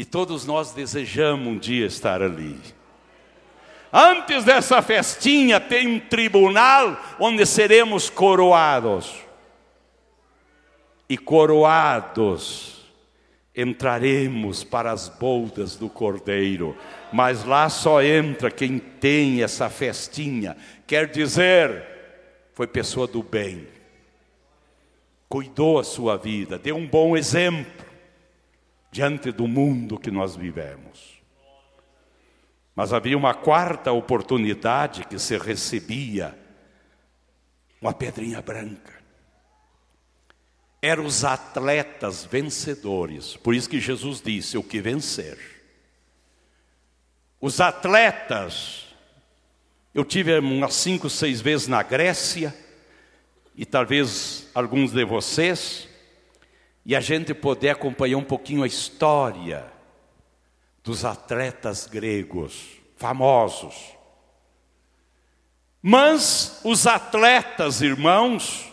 E 0.00 0.04
todos 0.06 0.46
nós 0.46 0.72
desejamos 0.72 1.46
um 1.46 1.58
dia 1.58 1.84
estar 1.84 2.22
ali. 2.22 2.58
Antes 3.92 4.44
dessa 4.44 4.80
festinha 4.80 5.60
tem 5.60 5.86
um 5.86 6.00
tribunal 6.00 6.98
onde 7.18 7.44
seremos 7.44 8.08
coroados. 8.08 9.14
E 11.06 11.18
coroados 11.18 12.90
entraremos 13.54 14.64
para 14.64 14.90
as 14.90 15.06
boldas 15.06 15.76
do 15.76 15.90
Cordeiro, 15.90 16.74
mas 17.12 17.44
lá 17.44 17.68
só 17.68 18.02
entra 18.02 18.50
quem 18.50 18.78
tem 18.78 19.42
essa 19.42 19.68
festinha, 19.68 20.56
quer 20.86 21.08
dizer, 21.08 21.84
foi 22.54 22.66
pessoa 22.66 23.06
do 23.06 23.22
bem, 23.22 23.68
cuidou 25.28 25.78
a 25.78 25.84
sua 25.84 26.16
vida, 26.16 26.58
deu 26.58 26.76
um 26.76 26.86
bom 26.86 27.14
exemplo 27.18 27.89
diante 28.90 29.30
do 29.32 29.46
mundo 29.46 29.98
que 29.98 30.10
nós 30.10 30.36
vivemos. 30.36 31.20
Mas 32.74 32.92
havia 32.92 33.16
uma 33.16 33.34
quarta 33.34 33.92
oportunidade 33.92 35.04
que 35.04 35.18
se 35.18 35.36
recebia, 35.36 36.38
uma 37.80 37.92
pedrinha 37.92 38.40
branca 38.40 39.00
eram 40.82 41.04
os 41.04 41.24
atletas 41.24 42.24
vencedores. 42.24 43.36
Por 43.36 43.54
isso 43.54 43.68
que 43.68 43.80
Jesus 43.80 44.20
disse: 44.20 44.56
o 44.56 44.62
que 44.62 44.80
vencer. 44.80 45.38
Os 47.40 47.60
atletas, 47.60 48.86
eu 49.94 50.04
tive 50.04 50.38
umas 50.38 50.74
cinco, 50.74 51.08
seis 51.08 51.40
vezes 51.40 51.68
na 51.68 51.82
Grécia, 51.82 52.54
e 53.54 53.64
talvez 53.64 54.48
alguns 54.54 54.92
de 54.92 55.04
vocês, 55.04 55.88
e 56.84 56.96
a 56.96 57.00
gente 57.00 57.34
poder 57.34 57.70
acompanhar 57.70 58.16
um 58.16 58.24
pouquinho 58.24 58.62
a 58.62 58.66
história 58.66 59.70
dos 60.82 61.04
atletas 61.04 61.86
gregos 61.86 62.80
famosos. 62.96 63.74
Mas 65.82 66.60
os 66.64 66.86
atletas, 66.86 67.80
irmãos, 67.80 68.70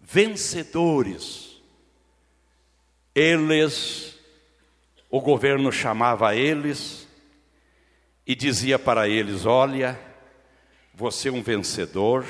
vencedores. 0.00 1.60
Eles, 3.14 4.18
o 5.10 5.20
governo 5.20 5.70
chamava 5.70 6.34
eles 6.34 7.06
e 8.26 8.34
dizia 8.34 8.78
para 8.78 9.08
eles: 9.08 9.44
Olha, 9.44 9.98
você 10.94 11.28
é 11.28 11.32
um 11.32 11.42
vencedor, 11.42 12.26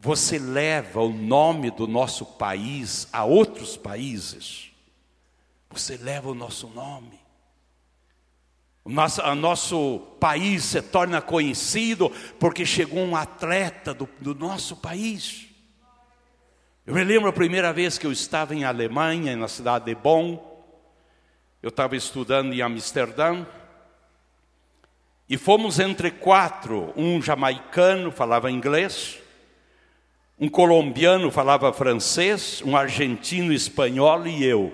você 0.00 0.38
leva 0.38 1.02
o 1.02 1.10
nome 1.10 1.70
do 1.70 1.86
nosso 1.86 2.24
país 2.24 3.06
a 3.12 3.22
outros 3.24 3.76
países, 3.76 4.72
você 5.68 5.98
leva 5.98 6.30
o 6.30 6.34
nosso 6.34 6.68
nome. 6.68 7.20
O 8.82 8.88
nosso, 8.88 9.20
o 9.20 9.34
nosso 9.34 10.00
país 10.18 10.64
se 10.64 10.80
torna 10.80 11.20
conhecido 11.20 12.10
porque 12.38 12.64
chegou 12.64 13.00
um 13.00 13.14
atleta 13.14 13.92
do, 13.92 14.08
do 14.18 14.34
nosso 14.34 14.74
país. 14.74 15.48
Eu 16.86 16.94
me 16.94 17.04
lembro 17.04 17.28
a 17.28 17.32
primeira 17.32 17.70
vez 17.70 17.98
que 17.98 18.06
eu 18.06 18.10
estava 18.10 18.54
em 18.54 18.64
Alemanha, 18.64 19.36
na 19.36 19.48
cidade 19.48 19.84
de 19.84 19.94
Bonn. 19.94 20.38
Eu 21.62 21.68
estava 21.68 21.94
estudando 21.94 22.54
em 22.54 22.62
Amsterdã. 22.62 23.46
E 25.28 25.36
fomos 25.36 25.78
entre 25.78 26.10
quatro: 26.10 26.92
um 26.96 27.20
jamaicano 27.20 28.10
falava 28.10 28.50
inglês, 28.50 29.20
um 30.40 30.48
colombiano 30.48 31.30
falava 31.30 31.70
francês, 31.70 32.62
um 32.64 32.74
argentino 32.74 33.52
espanhol 33.52 34.26
e 34.26 34.42
eu. 34.42 34.72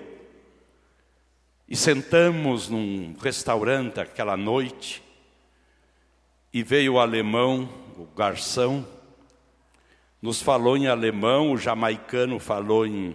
E 1.67 1.75
sentamos 1.75 2.69
num 2.69 3.13
restaurante 3.21 3.99
aquela 3.99 4.37
noite. 4.37 5.03
E 6.53 6.63
veio 6.63 6.93
o 6.93 6.99
alemão, 6.99 7.69
o 7.97 8.05
garçom, 8.05 8.85
nos 10.21 10.41
falou 10.41 10.77
em 10.77 10.87
alemão, 10.87 11.51
o 11.51 11.57
jamaicano 11.57 12.39
falou 12.39 12.85
em. 12.85 13.13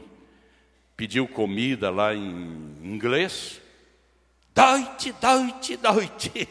pediu 0.94 1.26
comida 1.26 1.90
lá 1.90 2.14
em 2.14 2.76
inglês. 2.82 3.62
Deutsch, 4.54 5.14
Deutsch, 5.18 5.78
Deutsch. 5.80 6.48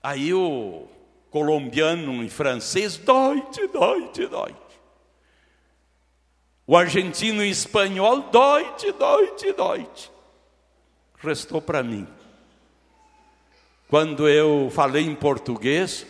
Aí 0.00 0.32
o 0.32 0.86
colombiano 1.30 2.22
em 2.22 2.28
francês, 2.28 2.96
Deutsch, 2.96 3.58
Deutsch, 3.72 4.28
Deutsch. 4.28 4.68
O 6.66 6.76
argentino 6.76 7.42
em 7.42 7.50
espanhol, 7.50 8.30
Deutsch, 8.30 8.84
Deutsch, 8.98 9.56
Deutsch. 9.56 10.10
Restou 11.18 11.62
para 11.62 11.82
mim. 11.82 12.06
Quando 13.88 14.28
eu 14.28 14.70
falei 14.70 15.04
em 15.04 15.14
português, 15.14 16.06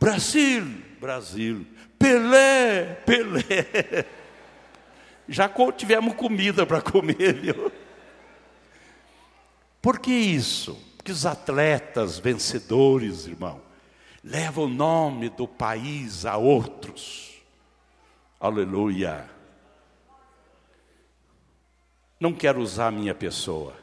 Brasil, 0.00 0.64
Brasil. 1.00 1.66
Pelé, 1.98 2.96
Pelé. 3.06 4.04
Já 5.28 5.48
tivemos 5.76 6.14
comida 6.14 6.66
para 6.66 6.82
comer, 6.82 7.34
viu? 7.34 7.72
Por 9.80 9.98
que 9.98 10.12
isso? 10.12 10.76
Porque 10.96 11.12
os 11.12 11.24
atletas 11.24 12.18
vencedores, 12.18 13.26
irmão, 13.26 13.60
levam 14.24 14.64
o 14.64 14.68
nome 14.68 15.28
do 15.28 15.46
país 15.46 16.24
a 16.24 16.38
outros. 16.38 17.42
Aleluia. 18.40 19.30
Não 22.18 22.32
quero 22.32 22.62
usar 22.62 22.86
a 22.86 22.90
minha 22.90 23.14
pessoa, 23.14 23.76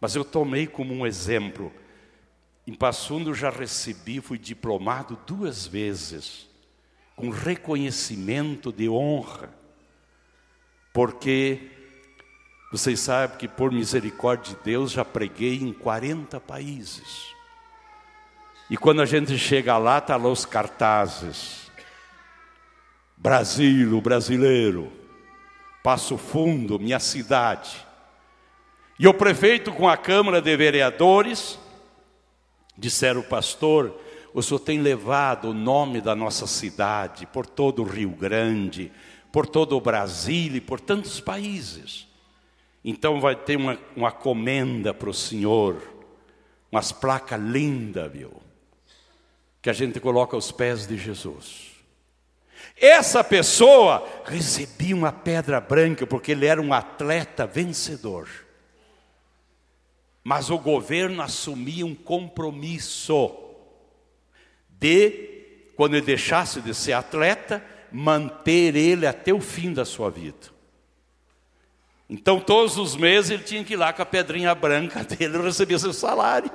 mas 0.00 0.14
eu 0.14 0.24
tomei 0.24 0.68
como 0.68 0.94
um 0.94 1.04
exemplo 1.04 1.72
em 2.68 2.74
Passundo 2.74 3.34
já 3.34 3.48
recebi, 3.48 4.20
fui 4.20 4.38
diplomado 4.38 5.18
duas 5.26 5.66
vezes 5.66 6.46
com 7.16 7.30
reconhecimento 7.30 8.70
de 8.70 8.88
honra, 8.88 9.48
porque 10.92 11.70
vocês 12.70 13.00
sabem 13.00 13.38
que 13.38 13.48
por 13.48 13.72
misericórdia 13.72 14.54
de 14.54 14.62
Deus 14.62 14.92
já 14.92 15.02
preguei 15.04 15.56
em 15.56 15.72
40 15.72 16.38
países. 16.40 17.37
E 18.70 18.76
quando 18.76 19.00
a 19.00 19.06
gente 19.06 19.38
chega 19.38 19.78
lá, 19.78 19.98
está 19.98 20.16
lá 20.16 20.28
os 20.28 20.44
cartazes. 20.44 21.70
Brasil, 23.16 24.00
brasileiro. 24.00 24.92
Passo 25.82 26.18
Fundo, 26.18 26.78
minha 26.78 27.00
cidade. 27.00 27.86
E 28.98 29.08
o 29.08 29.14
prefeito 29.14 29.72
com 29.72 29.88
a 29.88 29.96
Câmara 29.96 30.42
de 30.42 30.54
Vereadores 30.56 31.58
disseram, 32.76 33.22
pastor, 33.22 33.98
o 34.34 34.42
senhor 34.42 34.60
tem 34.60 34.80
levado 34.80 35.50
o 35.50 35.54
nome 35.54 36.00
da 36.00 36.14
nossa 36.14 36.46
cidade 36.46 37.26
por 37.26 37.46
todo 37.46 37.82
o 37.82 37.86
Rio 37.86 38.10
Grande, 38.10 38.92
por 39.32 39.46
todo 39.46 39.76
o 39.76 39.80
Brasil 39.80 40.56
e 40.56 40.60
por 40.60 40.78
tantos 40.78 41.20
países. 41.20 42.06
Então 42.84 43.20
vai 43.20 43.34
ter 43.34 43.56
uma, 43.56 43.78
uma 43.96 44.12
comenda 44.12 44.92
para 44.92 45.08
o 45.08 45.14
senhor, 45.14 45.82
umas 46.70 46.92
placas 46.92 47.40
lindas, 47.40 48.12
viu? 48.12 48.47
Que 49.60 49.70
a 49.70 49.72
gente 49.72 50.00
coloca 50.00 50.36
aos 50.36 50.52
pés 50.52 50.86
de 50.86 50.96
Jesus. 50.96 51.68
Essa 52.80 53.24
pessoa 53.24 54.06
recebia 54.24 54.94
uma 54.94 55.10
pedra 55.10 55.60
branca 55.60 56.06
porque 56.06 56.32
ele 56.32 56.46
era 56.46 56.62
um 56.62 56.72
atleta 56.72 57.46
vencedor. 57.46 58.28
Mas 60.22 60.50
o 60.50 60.58
governo 60.58 61.22
assumia 61.22 61.84
um 61.84 61.94
compromisso 61.94 63.36
de, 64.68 65.70
quando 65.76 65.96
ele 65.96 66.06
deixasse 66.06 66.60
de 66.60 66.74
ser 66.74 66.92
atleta, 66.92 67.64
manter 67.90 68.76
ele 68.76 69.06
até 69.06 69.32
o 69.32 69.40
fim 69.40 69.72
da 69.72 69.84
sua 69.84 70.10
vida. 70.10 70.58
Então, 72.08 72.40
todos 72.40 72.78
os 72.78 72.96
meses 72.96 73.30
ele 73.30 73.42
tinha 73.42 73.64
que 73.64 73.74
ir 73.74 73.76
lá 73.76 73.92
com 73.92 74.02
a 74.02 74.06
pedrinha 74.06 74.54
branca 74.54 75.02
dele 75.04 75.38
receber 75.38 75.78
seu 75.78 75.92
salário. 75.92 76.50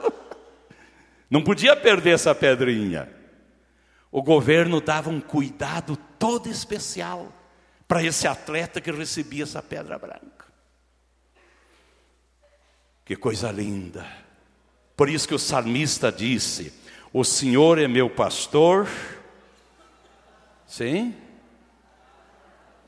Não 1.34 1.42
podia 1.42 1.76
perder 1.76 2.12
essa 2.12 2.36
pedrinha. 2.36 3.10
O 4.12 4.22
governo 4.22 4.80
dava 4.80 5.10
um 5.10 5.20
cuidado 5.20 5.98
todo 6.20 6.48
especial 6.48 7.34
para 7.88 8.04
esse 8.04 8.28
atleta 8.28 8.80
que 8.80 8.92
recebia 8.92 9.42
essa 9.42 9.60
pedra 9.60 9.98
branca. 9.98 10.46
Que 13.04 13.16
coisa 13.16 13.50
linda. 13.50 14.06
Por 14.96 15.10
isso 15.10 15.28
que 15.28 15.34
o 15.34 15.40
salmista 15.40 16.12
disse: 16.12 16.72
O 17.12 17.24
Senhor 17.24 17.80
é 17.80 17.88
meu 17.88 18.12
pastor. 18.12 18.88
Sim? 20.68 21.16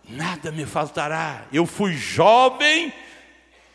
nada 0.07 0.51
me 0.51 0.67
faltará. 0.67 1.47
Eu 1.51 1.65
fui 1.65 1.93
jovem, 1.93 2.93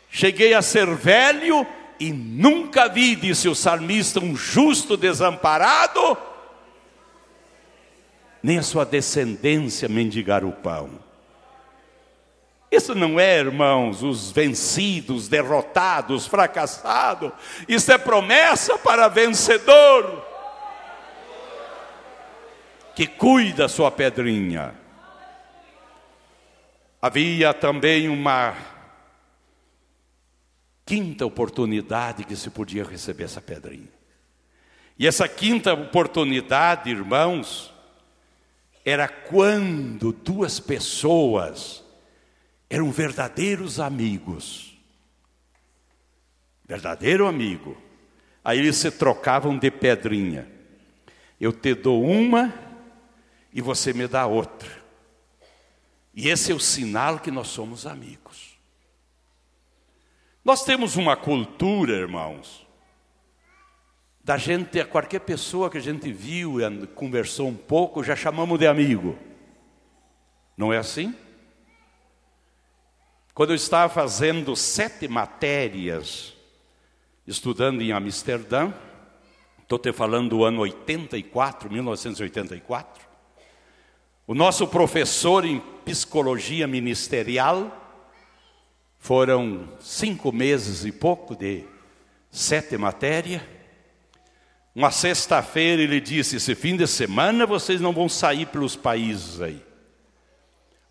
cheguei 0.09 0.53
a 0.53 0.61
ser 0.61 0.87
velho 0.95 1.67
e 2.01 2.11
nunca 2.11 2.89
vi, 2.89 3.15
disse 3.15 3.47
o 3.47 3.53
salmista, 3.53 4.19
um 4.19 4.35
justo 4.35 4.97
desamparado, 4.97 6.17
nem 8.41 8.57
a 8.57 8.63
sua 8.63 8.83
descendência 8.83 9.87
mendigar 9.87 10.43
o 10.43 10.51
pão. 10.51 10.89
Isso 12.71 12.95
não 12.95 13.19
é, 13.19 13.37
irmãos, 13.37 14.01
os 14.01 14.31
vencidos, 14.31 15.27
derrotados, 15.27 16.25
fracassados. 16.25 17.31
Isso 17.67 17.91
é 17.91 17.99
promessa 17.99 18.79
para 18.79 19.07
vencedor 19.07 20.25
que 22.95 23.05
cuida 23.05 23.67
sua 23.67 23.91
pedrinha. 23.91 24.73
Havia 26.99 27.53
também 27.53 28.09
uma 28.09 28.70
quinta 30.91 31.25
oportunidade 31.25 32.25
que 32.25 32.35
se 32.35 32.49
podia 32.49 32.83
receber 32.83 33.23
essa 33.23 33.39
pedrinha. 33.39 33.87
E 34.99 35.07
essa 35.07 35.25
quinta 35.25 35.73
oportunidade, 35.73 36.89
irmãos, 36.89 37.73
era 38.83 39.07
quando 39.07 40.11
duas 40.11 40.59
pessoas 40.59 41.81
eram 42.69 42.91
verdadeiros 42.91 43.79
amigos. 43.79 44.77
Verdadeiro 46.67 47.25
amigo. 47.25 47.81
Aí 48.43 48.59
eles 48.59 48.75
se 48.75 48.91
trocavam 48.91 49.57
de 49.57 49.71
pedrinha. 49.71 50.45
Eu 51.39 51.53
te 51.53 51.73
dou 51.73 52.03
uma 52.03 52.53
e 53.53 53.61
você 53.61 53.93
me 53.93 54.07
dá 54.07 54.25
outra. 54.25 54.69
E 56.13 56.27
esse 56.27 56.51
é 56.51 56.55
o 56.55 56.59
sinal 56.59 57.17
que 57.17 57.31
nós 57.31 57.47
somos 57.47 57.87
amigos. 57.87 58.50
Nós 60.43 60.63
temos 60.63 60.95
uma 60.95 61.15
cultura, 61.15 61.93
irmãos, 61.93 62.65
da 64.23 64.37
gente, 64.37 64.79
a 64.79 64.85
qualquer 64.85 65.19
pessoa 65.19 65.69
que 65.69 65.77
a 65.77 65.81
gente 65.81 66.11
viu 66.11 66.59
e 66.59 66.87
conversou 66.87 67.47
um 67.47 67.55
pouco, 67.55 68.03
já 68.03 68.15
chamamos 68.15 68.57
de 68.57 68.65
amigo. 68.65 69.17
Não 70.57 70.73
é 70.73 70.77
assim? 70.77 71.15
Quando 73.35 73.51
eu 73.51 73.55
estava 73.55 73.91
fazendo 73.91 74.55
sete 74.55 75.07
matérias, 75.07 76.33
estudando 77.25 77.81
em 77.81 77.91
Amsterdã, 77.91 78.73
estou 79.61 79.77
te 79.77 79.93
falando 79.93 80.29
do 80.29 80.43
ano 80.43 80.61
84, 80.61 81.71
1984, 81.71 83.05
o 84.25 84.33
nosso 84.33 84.67
professor 84.67 85.45
em 85.45 85.59
psicologia 85.85 86.67
ministerial 86.67 87.80
foram 89.01 89.67
cinco 89.79 90.31
meses 90.31 90.85
e 90.85 90.91
pouco 90.91 91.35
de 91.35 91.65
sete 92.29 92.77
matérias. 92.77 93.41
Uma 94.75 94.91
sexta-feira 94.91 95.81
ele 95.81 95.99
disse: 95.99 96.37
esse 96.37 96.53
fim 96.53 96.77
de 96.77 96.85
semana 96.87 97.47
vocês 97.47 97.81
não 97.81 97.91
vão 97.91 98.07
sair 98.07 98.45
pelos 98.45 98.75
países 98.75 99.41
aí. 99.41 99.61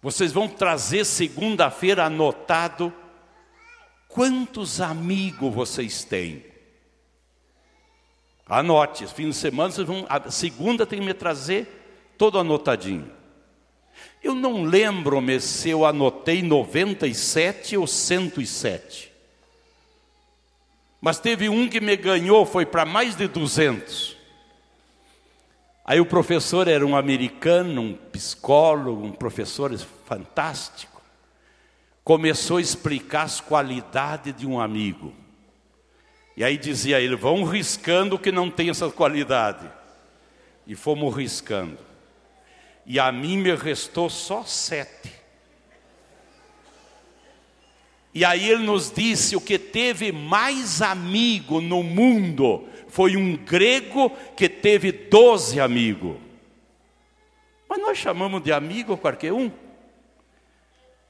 Vocês 0.03 0.33
vão 0.33 0.49
trazer 0.49 1.05
segunda-feira 1.05 2.05
anotado 2.05 2.93
quantos 4.09 4.81
amigos 4.81 5.55
vocês 5.55 6.03
têm. 6.03 6.45
Anote, 8.45 9.07
fim 9.07 9.31
de 9.31 9.37
semana 9.37 9.71
vocês 9.71 9.87
vão, 9.87 10.05
segunda 10.31 10.85
tem 10.85 10.99
que 10.99 11.07
me 11.07 11.15
trazer 11.15 12.13
todo 12.19 12.41
anotadinho. 12.41 13.20
Eu 14.23 14.35
não 14.35 14.65
lembro-me 14.65 15.41
se 15.41 15.71
eu 15.71 15.85
anotei 15.87 16.43
97 16.43 17.77
ou 17.77 17.87
107. 17.87 19.11
Mas 21.01 21.19
teve 21.19 21.49
um 21.49 21.69
que 21.69 21.81
me 21.81 21.97
ganhou, 21.97 22.45
foi 22.45 22.67
para 22.67 22.85
mais 22.85 23.17
de 23.17 23.27
200. 23.27 24.17
Aí 25.87 25.99
o 25.99 26.07
professor 26.07 26.69
era 26.69 26.87
um 26.87 26.95
americano, 26.95 27.81
um 27.81 27.95
psicólogo, 27.95 29.07
um 29.07 29.13
professor 29.13 29.77
fantástico. 30.05 31.01
Começou 32.05 32.59
a 32.59 32.61
explicar 32.61 33.23
as 33.23 33.41
qualidades 33.41 34.37
de 34.37 34.47
um 34.47 34.61
amigo. 34.61 35.15
E 36.37 36.45
aí 36.45 36.59
dizia 36.59 37.01
ele: 37.01 37.17
vão 37.17 37.43
riscando 37.45 38.19
que 38.19 38.31
não 38.31 38.51
tem 38.51 38.69
essa 38.69 38.91
qualidade. 38.91 39.67
E 40.67 40.77
fomos 40.77 41.17
riscando 41.17 41.90
e 42.93 42.99
a 42.99 43.13
mim 43.13 43.37
me 43.37 43.55
restou 43.55 44.11
só 44.11 44.43
sete. 44.43 45.13
E 48.13 48.25
aí 48.25 48.51
ele 48.51 48.65
nos 48.65 48.91
disse: 48.91 49.37
o 49.37 49.41
que 49.41 49.61
teve 49.61 50.11
mais 50.11 50.83
amigo 50.83 51.61
no 51.61 51.85
mundo 51.85 52.69
foi 52.89 53.17
um 53.17 53.37
grego 53.37 54.11
que 54.37 54.49
teve 54.49 54.91
doze 54.91 55.61
amigos. 55.61 56.17
Mas 57.69 57.81
nós 57.81 57.97
chamamos 57.97 58.43
de 58.43 58.53
amigo 58.53 58.97
qualquer 58.97 59.33
um. 59.33 59.53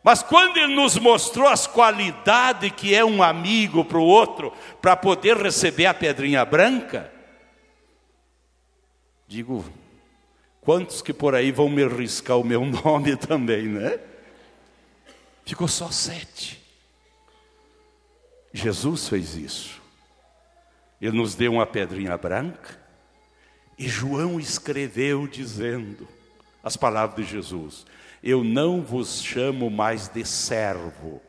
Mas 0.02 0.22
quando 0.22 0.58
ele 0.58 0.74
nos 0.74 0.98
mostrou 0.98 1.48
as 1.48 1.66
qualidades 1.66 2.72
que 2.72 2.94
é 2.94 3.02
um 3.02 3.22
amigo 3.22 3.86
para 3.86 3.98
o 3.98 4.04
outro, 4.04 4.52
para 4.82 4.94
poder 4.94 5.34
receber 5.38 5.86
a 5.86 5.94
pedrinha 5.94 6.44
branca, 6.44 7.10
digo, 9.26 9.64
Quantos 10.70 11.02
que 11.02 11.12
por 11.12 11.34
aí 11.34 11.50
vão 11.50 11.68
me 11.68 11.84
riscar 11.84 12.38
o 12.38 12.44
meu 12.44 12.62
nome 12.64 13.16
também, 13.16 13.66
né? 13.66 13.98
Ficou 15.44 15.66
só 15.66 15.90
sete. 15.90 16.62
Jesus 18.52 19.08
fez 19.08 19.34
isso. 19.34 19.82
Ele 21.00 21.16
nos 21.16 21.34
deu 21.34 21.54
uma 21.54 21.66
pedrinha 21.66 22.16
branca 22.16 22.78
e 23.76 23.88
João 23.88 24.38
escreveu 24.38 25.26
dizendo 25.26 26.06
as 26.62 26.76
palavras 26.76 27.16
de 27.16 27.32
Jesus: 27.32 27.84
Eu 28.22 28.44
não 28.44 28.80
vos 28.80 29.24
chamo 29.24 29.68
mais 29.70 30.06
de 30.06 30.24
servo, 30.24 31.20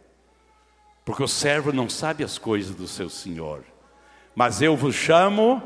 porque 1.03 1.23
o 1.23 1.27
servo 1.27 1.73
não 1.73 1.89
sabe 1.89 2.23
as 2.23 2.37
coisas 2.37 2.75
do 2.75 2.87
seu 2.87 3.09
senhor, 3.09 3.63
mas 4.35 4.61
eu 4.61 4.77
vos 4.77 4.93
chamo 4.93 5.63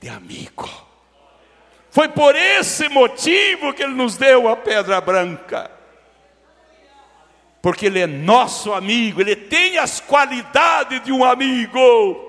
de 0.00 0.08
amigo. 0.08 0.89
Foi 1.90 2.08
por 2.08 2.36
esse 2.36 2.88
motivo 2.88 3.74
que 3.74 3.82
Ele 3.82 3.94
nos 3.94 4.16
deu 4.16 4.48
a 4.48 4.56
pedra 4.56 5.00
branca. 5.00 5.70
Porque 7.60 7.86
Ele 7.86 7.98
é 7.98 8.06
nosso 8.06 8.72
amigo, 8.72 9.20
Ele 9.20 9.36
tem 9.36 9.76
as 9.76 10.00
qualidades 10.00 11.02
de 11.02 11.12
um 11.12 11.24
amigo. 11.24 12.28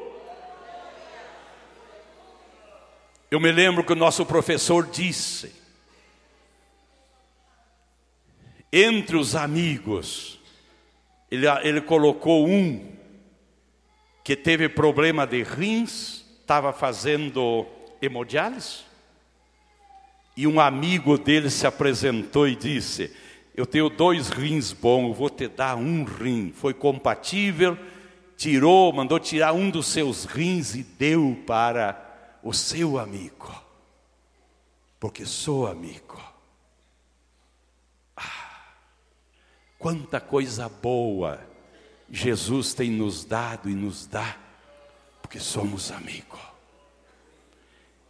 Eu 3.30 3.40
me 3.40 3.52
lembro 3.52 3.84
que 3.84 3.94
o 3.94 3.96
nosso 3.96 4.26
professor 4.26 4.88
disse: 4.88 5.54
entre 8.74 9.16
os 9.16 9.36
amigos, 9.36 10.40
ele, 11.30 11.46
ele 11.64 11.82
colocou 11.82 12.48
um 12.48 12.92
que 14.24 14.36
teve 14.36 14.68
problema 14.70 15.26
de 15.26 15.44
rins, 15.44 16.26
estava 16.42 16.74
fazendo 16.74 17.66
hemodiálise, 18.02 18.91
e 20.36 20.48
um 20.48 20.60
amigo 20.60 21.18
dele 21.18 21.50
se 21.50 21.68
apresentou 21.68 22.48
e 22.48 22.56
disse: 22.56 23.16
Eu 23.56 23.66
tenho 23.66 23.90
dois 23.90 24.30
rins 24.30 24.72
bons, 24.72 25.16
vou 25.16 25.30
te 25.30 25.48
dar 25.48 25.76
um 25.76 26.04
rim. 26.04 26.52
Foi 26.56 26.74
compatível, 26.74 27.78
tirou, 28.38 28.94
mandou 28.94 29.20
tirar 29.20 29.54
um 29.54 29.70
dos 29.70 29.88
seus 29.88 30.26
rins 30.26 30.76
e 30.76 30.84
deu 30.84 31.38
para 31.46 32.40
o 32.44 32.54
seu 32.54 32.98
amigo, 32.98 33.54
porque 35.00 35.26
sou 35.26 35.68
amigo. 35.68 36.22
Ah, 38.16 38.74
quanta 39.78 40.20
coisa 40.20 40.68
boa 40.68 41.52
Jesus 42.12 42.74
tem 42.74 42.92
nos 42.92 43.24
dado 43.24 43.70
e 43.70 43.74
nos 43.74 44.06
dá, 44.06 44.36
porque 45.22 45.40
somos 45.40 45.92
amigos. 45.92 46.51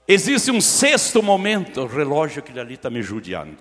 Existe 0.08 0.52
um 0.52 0.60
sexto 0.60 1.22
momento, 1.22 1.82
o 1.82 1.88
relógio 1.88 2.42
que 2.42 2.58
ali 2.60 2.74
está 2.74 2.90
me 2.90 3.02
judiando. 3.02 3.58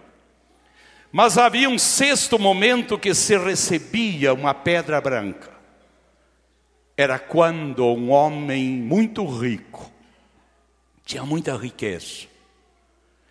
Mas 1.12 1.36
havia 1.36 1.68
um 1.68 1.78
sexto 1.78 2.38
momento 2.38 2.98
que 2.98 3.14
se 3.14 3.36
recebia 3.36 4.32
uma 4.32 4.54
pedra 4.54 5.00
branca. 5.00 5.50
Era 6.96 7.18
quando 7.18 7.84
um 7.86 8.10
homem 8.10 8.70
muito 8.70 9.24
rico 9.24 9.90
tinha 11.10 11.24
muita 11.24 11.56
riqueza, 11.56 12.28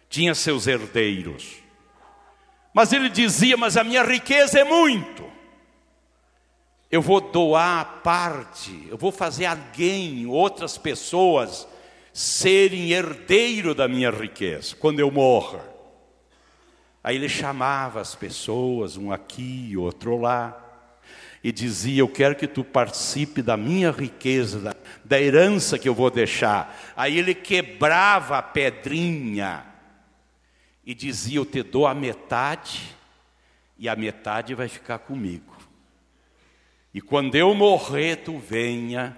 tinha 0.10 0.36
seus 0.36 0.68
herdeiros. 0.68 1.60
Mas 2.74 2.91
ele 2.91 3.07
dizia: 3.07 3.55
Mas 3.55 3.78
a 3.78 3.86
minha 3.86 4.03
riqueza 4.03 4.60
é 4.60 4.66
muito. 4.66 5.24
Eu 6.91 7.01
vou 7.01 7.22
doar 7.22 8.01
parte, 8.03 8.86
eu 8.89 8.97
vou 8.97 9.14
fazer 9.14 9.45
alguém, 9.45 10.26
outras 10.26 10.78
pessoas, 10.78 11.66
serem 12.20 12.92
herdeiro 12.92 13.74
da 13.74 13.88
minha 13.88 14.12
riqueza 14.12 14.76
quando 14.76 15.00
eu 15.00 15.10
morrer. 15.10 15.64
Aí 17.02 17.16
ele 17.16 17.30
chamava 17.30 18.02
as 18.02 18.14
pessoas, 18.14 18.98
um 18.98 19.10
aqui, 19.10 19.78
outro 19.78 20.18
lá 20.18 20.66
e 21.42 21.50
dizia: 21.50 22.02
Eu 22.02 22.10
quero 22.10 22.36
que 22.36 22.46
tu 22.46 22.62
participe 22.62 23.42
da 23.42 23.56
minha 23.56 23.90
riqueza, 23.90 24.60
da, 24.60 24.76
da 25.06 25.22
herança 25.22 25.80
que 25.80 25.88
eu 25.88 25.96
vou 25.96 26.12
deixar. 26.12 26.78
Aí 26.94 27.18
ele 27.18 27.34
quebrava 27.34 28.38
a 28.38 28.42
pedrinha 28.42 29.66
e 30.86 30.94
dizia: 30.94 31.38
Eu 31.38 31.46
te 31.46 31.64
dou 31.64 31.88
a 31.88 31.94
metade, 31.94 32.82
e 33.78 33.88
a 33.88 33.96
metade 33.96 34.54
vai 34.54 34.68
ficar 34.68 35.00
comigo. 35.00 35.56
E 36.94 37.00
quando 37.00 37.36
eu 37.36 37.56
morrer, 37.56 38.18
tu 38.18 38.38
venha 38.38 39.18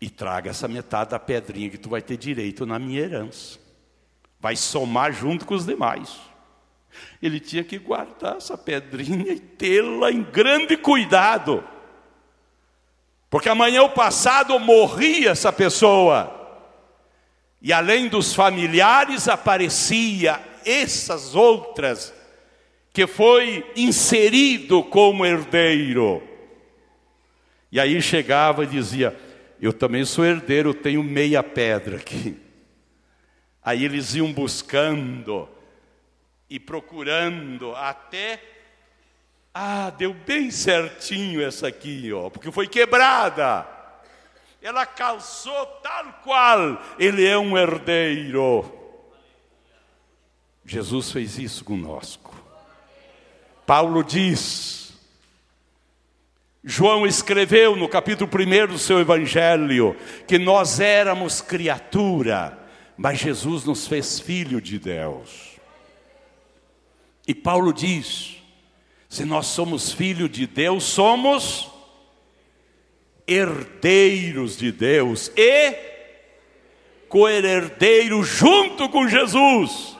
e 0.00 0.08
traga 0.08 0.50
essa 0.50 0.68
metade 0.68 1.10
da 1.10 1.18
pedrinha 1.18 1.70
que 1.70 1.78
tu 1.78 1.88
vai 1.88 2.00
ter 2.00 2.16
direito 2.16 2.64
na 2.64 2.78
minha 2.78 3.00
herança. 3.00 3.58
Vai 4.40 4.54
somar 4.54 5.12
junto 5.12 5.44
com 5.44 5.54
os 5.54 5.66
demais. 5.66 6.16
Ele 7.20 7.40
tinha 7.40 7.64
que 7.64 7.78
guardar 7.78 8.36
essa 8.36 8.56
pedrinha 8.56 9.32
e 9.32 9.40
tê-la 9.40 10.10
em 10.10 10.22
grande 10.22 10.76
cuidado. 10.76 11.64
Porque 13.28 13.48
amanhã 13.48 13.82
o 13.82 13.90
passado 13.90 14.58
morria 14.58 15.30
essa 15.30 15.52
pessoa. 15.52 16.34
E 17.60 17.72
além 17.72 18.08
dos 18.08 18.32
familiares 18.32 19.28
aparecia 19.28 20.40
essas 20.64 21.34
outras 21.34 22.14
que 22.92 23.06
foi 23.06 23.70
inserido 23.76 24.82
como 24.82 25.26
herdeiro. 25.26 26.22
E 27.70 27.78
aí 27.78 28.00
chegava 28.00 28.64
e 28.64 28.66
dizia: 28.66 29.16
Eu 29.60 29.72
também 29.72 30.04
sou 30.04 30.24
herdeiro, 30.24 30.72
tenho 30.72 31.02
meia 31.02 31.42
pedra 31.42 31.96
aqui. 31.96 32.40
Aí 33.62 33.84
eles 33.84 34.14
iam 34.14 34.32
buscando 34.32 35.48
e 36.48 36.60
procurando 36.60 37.74
até 37.74 38.40
ah, 39.52 39.90
deu 39.90 40.14
bem 40.14 40.50
certinho 40.50 41.42
essa 41.42 41.66
aqui, 41.66 42.12
ó, 42.12 42.30
porque 42.30 42.52
foi 42.52 42.68
quebrada. 42.68 43.66
Ela 44.62 44.86
calçou 44.86 45.66
tal 45.82 46.12
qual 46.22 46.80
ele 46.98 47.26
é 47.26 47.36
um 47.36 47.58
herdeiro. 47.58 48.72
Jesus 50.64 51.10
fez 51.10 51.38
isso 51.38 51.64
conosco. 51.64 52.34
Paulo 53.66 54.04
diz, 54.04 54.87
João 56.70 57.06
escreveu 57.06 57.74
no 57.74 57.88
capítulo 57.88 58.30
1 58.30 58.66
do 58.74 58.78
seu 58.78 59.00
evangelho 59.00 59.96
que 60.26 60.38
nós 60.38 60.80
éramos 60.80 61.40
criatura, 61.40 62.58
mas 62.94 63.18
Jesus 63.18 63.64
nos 63.64 63.86
fez 63.86 64.20
filho 64.20 64.60
de 64.60 64.78
Deus. 64.78 65.56
E 67.26 67.34
Paulo 67.34 67.72
diz: 67.72 68.36
se 69.08 69.24
nós 69.24 69.46
somos 69.46 69.90
filhos 69.90 70.30
de 70.30 70.46
Deus, 70.46 70.84
somos 70.84 71.70
herdeiros 73.26 74.58
de 74.58 74.70
Deus 74.70 75.32
e 75.38 75.74
co-herdeiro 77.08 78.22
junto 78.22 78.90
com 78.90 79.08
Jesus. 79.08 79.96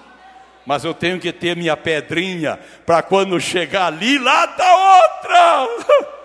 Mas 0.67 0.85
eu 0.85 0.93
tenho 0.93 1.19
que 1.19 1.33
ter 1.33 1.57
minha 1.57 1.79
pedrinha 1.79 2.59
para 2.85 3.01
quando 3.03 3.41
chegar 3.41 3.87
ali, 3.87 4.19
lá 4.19 4.45
está 4.45 4.99
outra. 5.07 6.09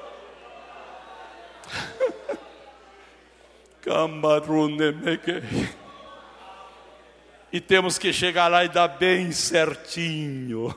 e 7.51 7.61
temos 7.61 7.97
que 7.99 8.11
chegar 8.11 8.47
lá 8.47 8.65
e 8.65 8.69
dar 8.69 8.87
bem 8.87 9.31
certinho. 9.31 10.73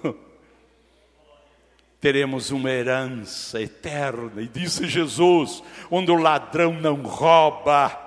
Teremos 1.98 2.50
uma 2.50 2.70
herança 2.70 3.60
eterna, 3.60 4.42
e 4.42 4.46
disse 4.46 4.86
Jesus: 4.86 5.62
onde 5.90 6.10
o 6.10 6.16
ladrão 6.16 6.74
não 6.74 7.02
rouba, 7.02 7.98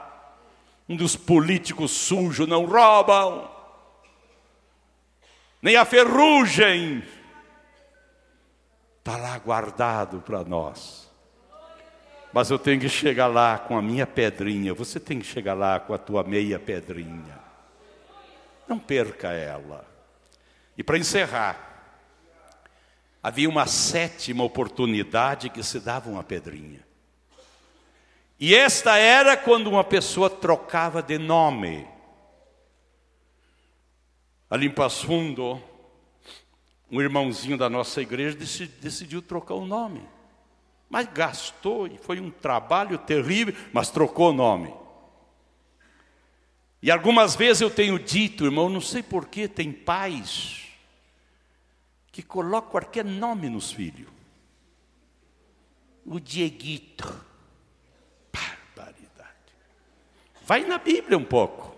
onde 0.88 1.04
os 1.04 1.16
políticos 1.16 1.92
sujos 1.92 2.48
não 2.48 2.66
roubam, 2.66 3.50
nem 5.62 5.76
a 5.76 5.84
ferrugem, 5.86 7.04
está 9.00 9.18
lá 9.18 9.38
guardado 9.40 10.22
para 10.22 10.44
nós. 10.44 10.99
Mas 12.32 12.52
eu 12.52 12.60
tenho 12.60 12.80
que 12.80 12.90
chegar 12.90 13.28
lá 13.28 13.58
com 13.58 13.78
a 13.78 13.82
minha 13.82 14.06
pedrinha, 14.06 14.74
você 14.74 15.00
tem 15.00 15.20
que 15.20 15.26
chegar 15.26 15.56
lá 15.56 15.80
com 15.80 15.94
a 15.94 15.98
tua 15.98 16.24
meia 16.24 16.60
pedrinha. 16.60 17.40
Não 18.68 18.78
perca 18.78 19.30
ela. 19.32 19.86
E 20.78 20.84
para 20.84 20.98
encerrar, 20.98 21.70
havia 23.22 23.50
uma 23.50 23.66
sétima 23.66 24.44
oportunidade 24.44 25.50
que 25.50 25.64
se 25.64 25.80
dava 25.80 26.10
uma 26.10 26.24
pedrinha. 26.24 26.88
E 28.40 28.56
esta 28.56 28.96
era 28.96 29.36
quando 29.36 29.68
uma 29.68 29.84
pessoa 29.84 30.30
trocava 30.30 31.02
de 31.02 31.18
nome. 31.18 31.86
Ali 34.50 34.68
em 34.68 34.72
Passo 34.72 35.06
Fundo, 35.06 35.62
um 36.90 37.02
irmãozinho 37.02 37.58
da 37.58 37.70
nossa 37.70 38.02
igreja 38.02 38.38
decidiu 38.80 39.22
trocar 39.22 39.56
o 39.56 39.66
nome. 39.66 40.08
Mas 40.90 41.08
gastou 41.08 41.86
e 41.86 41.98
foi 41.98 42.20
um 42.20 42.32
trabalho 42.32 42.98
terrível, 42.98 43.54
mas 43.72 43.92
trocou 43.92 44.32
o 44.32 44.34
nome. 44.34 44.74
E 46.82 46.90
algumas 46.90 47.36
vezes 47.36 47.62
eu 47.62 47.70
tenho 47.70 48.00
dito, 48.00 48.46
irmão, 48.46 48.70
não 48.70 48.82
sei 48.82 49.04
porquê, 49.04 49.48
tem 49.48 49.72
pais 49.72 50.68
que 52.12 52.24
colocam 52.24 52.72
qualquer 52.72 53.06
nome 53.06 53.50
nos 53.50 53.72
filhos. 53.72 54.10
O 56.06 56.20
Dieguito. 56.20 57.26
Barbaridade. 58.34 59.54
Vai 60.46 60.66
na 60.66 60.78
Bíblia 60.78 61.18
um 61.18 61.24
pouco. 61.24 61.76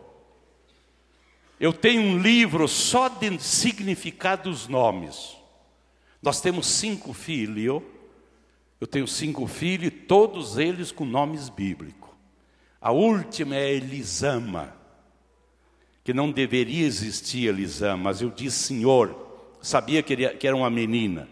Eu 1.59 1.73
tenho 1.73 2.01
um 2.01 2.17
livro 2.17 2.67
só 2.67 3.07
de 3.07 3.39
significado 3.39 4.49
dos 4.49 4.67
nomes. 4.67 5.37
Nós 6.21 6.39
temos 6.41 6.67
cinco 6.67 7.13
filhos. 7.13 7.83
Eu 8.81 8.87
tenho 8.87 9.07
cinco 9.07 9.45
filhos, 9.45 9.93
todos 10.07 10.57
eles 10.57 10.91
com 10.91 11.05
nomes 11.05 11.49
bíblicos. 11.49 12.09
A 12.81 12.91
última 12.91 13.55
é 13.55 13.71
Elisama 13.71 14.75
que 16.03 16.15
não 16.15 16.31
deveria 16.31 16.85
existir 16.85 17.47
Elisama, 17.47 18.05
mas 18.05 18.21
eu 18.21 18.31
disse, 18.31 18.57
Senhor, 18.63 19.15
sabia 19.61 20.01
que 20.01 20.47
era 20.47 20.55
uma 20.55 20.69
menina. 20.69 21.29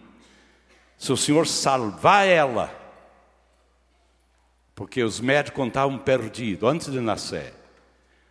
Se 0.95 1.11
o 1.11 1.17
Senhor 1.17 1.47
salvar 1.47 2.27
ela, 2.27 2.71
porque 4.75 5.01
os 5.01 5.19
médicos 5.19 5.65
estavam 5.65 5.97
perdidos 5.97 6.69
antes 6.69 6.91
de 6.91 6.99
nascer, 6.99 7.53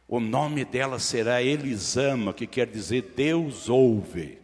o 0.06 0.20
nome 0.20 0.64
dela 0.64 1.00
será 1.00 1.42
Elisama, 1.42 2.32
que 2.32 2.46
quer 2.46 2.68
dizer 2.68 3.14
Deus 3.16 3.68
ouve. 3.68 4.38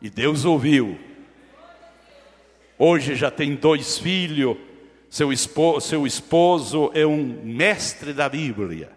E 0.00 0.08
Deus 0.08 0.46
ouviu. 0.46 0.98
Hoje 2.78 3.14
já 3.14 3.30
tem 3.30 3.54
dois 3.54 3.98
filhos, 3.98 4.56
seu 5.08 5.32
esposo, 5.32 5.88
seu 5.88 6.06
esposo 6.06 6.90
é 6.92 7.06
um 7.06 7.42
mestre 7.42 8.12
da 8.12 8.28
Bíblia. 8.28 8.92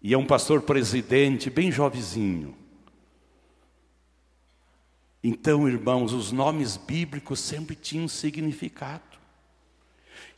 E 0.00 0.14
é 0.14 0.18
um 0.18 0.26
pastor 0.26 0.62
presidente, 0.62 1.50
bem 1.50 1.72
jovenzinho. 1.72 2.56
Então, 5.22 5.68
irmãos, 5.68 6.12
os 6.12 6.30
nomes 6.30 6.76
bíblicos 6.76 7.40
sempre 7.40 7.74
tinham 7.74 8.06
significado. 8.06 9.02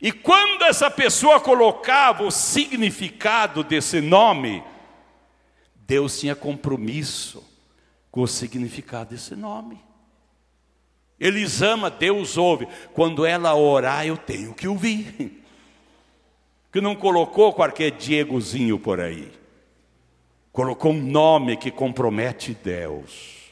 E 0.01 0.11
quando 0.11 0.63
essa 0.63 0.89
pessoa 0.89 1.39
colocava 1.39 2.23
o 2.23 2.31
significado 2.31 3.63
desse 3.63 4.01
nome, 4.01 4.63
Deus 5.75 6.19
tinha 6.19 6.35
compromisso 6.35 7.43
com 8.09 8.21
o 8.21 8.27
significado 8.27 9.11
desse 9.11 9.35
nome. 9.35 9.90
Eles 11.21 11.61
ama, 11.61 11.91
Deus 11.91 12.35
ouve. 12.35 12.67
Quando 12.95 13.27
ela 13.27 13.53
orar, 13.53 14.07
eu 14.07 14.17
tenho 14.17 14.55
que 14.55 14.67
ouvir. 14.67 15.43
Que 16.71 16.81
não 16.81 16.95
colocou 16.95 17.53
qualquer 17.53 17.91
Diegozinho 17.91 18.79
por 18.79 18.99
aí. 18.99 19.31
Colocou 20.51 20.91
um 20.91 20.99
nome 20.99 21.57
que 21.57 21.69
compromete 21.69 22.57
Deus. 22.63 23.51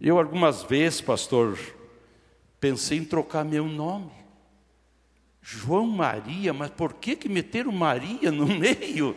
Eu 0.00 0.18
algumas 0.18 0.64
vezes, 0.64 1.00
pastor, 1.00 1.56
pensei 2.58 2.98
em 2.98 3.04
trocar 3.04 3.44
meu 3.44 3.66
nome. 3.66 4.10
João 5.40 5.86
Maria, 5.86 6.52
mas 6.52 6.70
por 6.70 6.94
que 6.94 7.14
que 7.14 7.28
meteram 7.28 7.70
Maria 7.70 8.32
no 8.32 8.46
meio? 8.58 9.14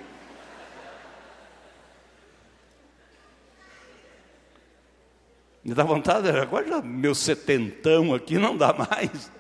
Me 5.66 5.74
dá 5.74 5.84
vontade, 5.84 6.30
agora 6.30 6.68
já 6.68 6.80
meu 6.80 7.16
setentão 7.16 8.14
aqui 8.14 8.38
não 8.38 8.56
dá 8.56 8.72
mais. 8.72 9.32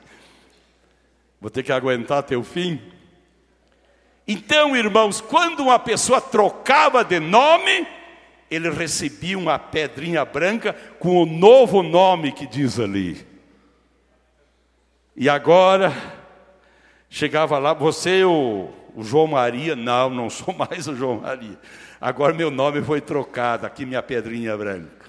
Vou 1.40 1.52
ter 1.52 1.62
que 1.62 1.72
aguentar 1.72 2.18
até 2.18 2.36
o 2.36 2.44
fim. 2.44 2.82
Então, 4.28 4.76
irmãos, 4.76 5.22
quando 5.22 5.60
uma 5.60 5.78
pessoa 5.78 6.20
trocava 6.20 7.04
de 7.04 7.20
nome, 7.20 7.88
ele 8.50 8.72
recebia 8.72 9.38
uma 9.38 9.60
pedrinha 9.60 10.26
branca 10.26 10.74
com 10.98 11.22
o 11.22 11.28
novo 11.28 11.84
nome 11.84 12.32
que 12.32 12.48
diz 12.48 12.80
ali. 12.80 13.24
E 15.16 15.30
agora, 15.30 15.94
chegava 17.08 17.60
lá, 17.60 17.72
você 17.72 18.24
o, 18.24 18.70
o 18.96 19.04
João 19.04 19.28
Maria? 19.28 19.76
Não, 19.76 20.10
não 20.10 20.28
sou 20.32 20.56
mais 20.58 20.88
o 20.88 20.96
João 20.96 21.20
Maria. 21.22 21.60
Agora 22.02 22.34
meu 22.34 22.50
nome 22.50 22.82
foi 22.82 23.00
trocado, 23.00 23.68
aqui 23.68 23.86
minha 23.86 24.02
pedrinha 24.02 24.58
branca. 24.58 25.05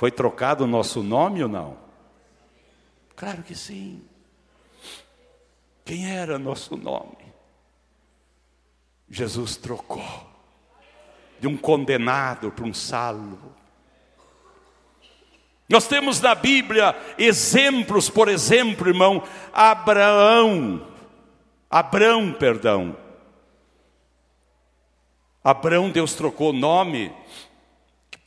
Foi 0.00 0.10
trocado 0.10 0.64
o 0.64 0.66
nosso 0.66 1.02
nome 1.02 1.42
ou 1.42 1.48
não? 1.50 1.76
Claro 3.14 3.42
que 3.42 3.54
sim. 3.54 4.02
Quem 5.84 6.10
era 6.10 6.38
nosso 6.38 6.74
nome? 6.74 7.18
Jesus 9.10 9.58
trocou 9.58 10.26
de 11.38 11.46
um 11.46 11.54
condenado 11.54 12.50
para 12.50 12.64
um 12.64 12.72
salvo. 12.72 13.54
Nós 15.68 15.86
temos 15.86 16.18
na 16.18 16.34
Bíblia 16.34 16.96
exemplos, 17.18 18.08
por 18.08 18.28
exemplo, 18.28 18.88
irmão, 18.88 19.22
Abraão, 19.52 20.88
Abrão, 21.68 22.32
perdão. 22.32 22.96
Abrão, 25.44 25.90
Deus 25.90 26.14
trocou 26.14 26.48
o 26.48 26.54
nome 26.54 27.14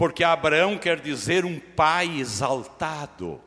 porque 0.03 0.21
Abraão 0.21 0.77
quer 0.77 0.99
dizer 0.99 1.45
um 1.45 1.57
pai 1.57 2.19
exaltado, 2.19 3.39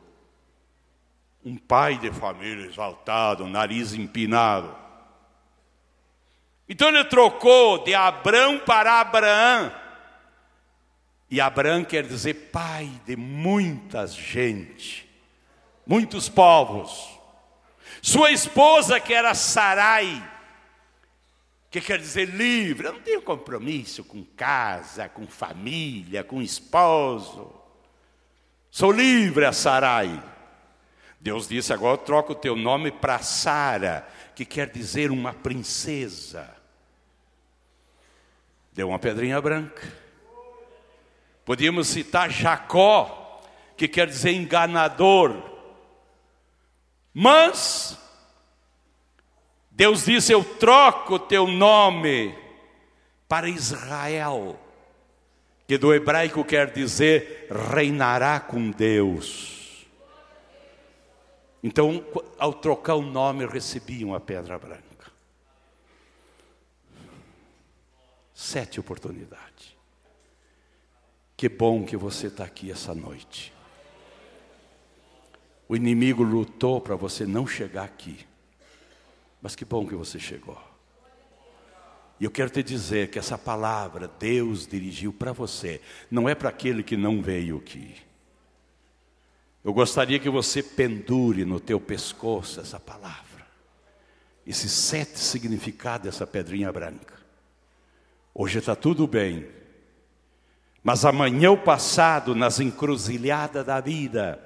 um 1.45 1.55
pai 1.55 1.99
de 1.99 2.11
família 2.11 2.65
exaltado, 2.65 3.45
nariz 3.45 3.93
empinado. 3.93 4.75
Então 6.67 6.89
ele 6.89 7.03
trocou 7.03 7.83
de 7.83 7.93
Abraão 7.93 8.57
para 8.57 8.99
Abraão. 8.99 9.71
E 11.29 11.39
Abraão 11.39 11.83
quer 11.83 12.07
dizer 12.07 12.49
pai 12.51 12.89
de 13.05 13.15
muitas 13.15 14.15
gente, 14.15 15.07
muitos 15.85 16.27
povos. 16.27 17.07
Sua 18.01 18.31
esposa, 18.31 18.99
que 18.99 19.13
era 19.13 19.35
Sarai, 19.35 20.27
que 21.69 21.81
quer 21.81 21.99
dizer 21.99 22.25
livre. 22.29 22.87
Eu 22.87 22.93
não 22.93 23.01
tenho 23.01 23.21
compromisso 23.21 24.03
com 24.03 24.23
casa, 24.23 25.09
com 25.09 25.27
família, 25.27 26.23
com 26.23 26.41
esposo. 26.41 27.53
Sou 28.71 28.91
livre 28.91 29.45
a 29.45 29.51
Sarai. 29.51 30.23
Deus 31.19 31.47
disse: 31.47 31.73
agora 31.73 31.93
eu 31.93 31.97
troco 31.97 32.33
o 32.33 32.35
teu 32.35 32.55
nome 32.55 32.91
para 32.91 33.19
Sara, 33.19 34.07
que 34.35 34.45
quer 34.45 34.69
dizer 34.69 35.11
uma 35.11 35.33
princesa. 35.33 36.55
Deu 38.71 38.89
uma 38.89 38.99
pedrinha 38.99 39.41
branca. 39.41 39.81
Podíamos 41.43 41.87
citar 41.87 42.29
Jacó, 42.29 43.41
que 43.75 43.87
quer 43.87 44.07
dizer 44.07 44.31
enganador. 44.31 45.41
Mas 47.13 47.97
Deus 49.77 50.05
disse: 50.05 50.33
Eu 50.33 50.43
troco 50.43 51.13
o 51.13 51.19
teu 51.19 51.45
nome 51.45 52.35
para 53.29 53.47
Israel, 53.47 54.59
que 55.67 55.77
do 55.77 55.93
hebraico 55.93 56.43
quer 56.43 56.71
dizer 56.71 57.47
reinará 57.71 58.39
com 58.39 58.71
Deus. 58.71 59.85
Então, 61.61 62.03
ao 62.39 62.53
trocar 62.53 62.95
o 62.95 63.03
nome, 63.03 63.45
recebiam 63.45 64.15
a 64.15 64.19
pedra 64.19 64.57
branca. 64.57 65.11
Sete 68.33 68.79
oportunidades. 68.79 69.75
Que 71.35 71.47
bom 71.47 71.85
que 71.85 71.95
você 71.95 72.27
está 72.27 72.45
aqui 72.45 72.71
essa 72.71 72.95
noite. 72.95 73.53
O 75.69 75.75
inimigo 75.75 76.23
lutou 76.23 76.81
para 76.81 76.95
você 76.95 77.27
não 77.27 77.45
chegar 77.45 77.83
aqui. 77.83 78.26
Mas 79.41 79.55
que 79.55 79.65
bom 79.65 79.85
que 79.85 79.95
você 79.95 80.19
chegou. 80.19 80.57
E 82.19 82.25
eu 82.25 82.31
quero 82.31 82.49
te 82.49 82.63
dizer 82.63 83.09
que 83.09 83.19
essa 83.19 83.37
palavra 83.37 84.11
Deus 84.19 84.65
dirigiu 84.65 85.13
para 85.13 85.31
você, 85.31 85.79
não 86.09 86.27
é 86.27 86.33
para 86.33 86.49
aquele 86.49 86.81
que 86.81 86.97
não 86.97 87.21
veio 87.21 87.57
aqui. 87.57 87.95
Eu 89.63 89.73
gostaria 89.73 90.17
que 90.17 90.29
você 90.29 90.63
pendure 90.63 91.45
no 91.45 91.59
teu 91.59 91.79
pescoço 91.79 92.59
essa 92.59 92.79
palavra, 92.79 93.45
esses 94.45 94.71
sete 94.71 95.19
significados 95.19 96.05
dessa 96.05 96.25
pedrinha 96.25 96.71
branca. 96.71 97.15
Hoje 98.33 98.59
está 98.59 98.75
tudo 98.75 99.05
bem, 99.05 99.47
mas 100.81 101.03
amanhã 101.03 101.51
o 101.51 101.57
passado, 101.57 102.33
nas 102.33 102.59
encruzilhadas 102.59 103.65
da 103.65 103.81
vida, 103.81 104.41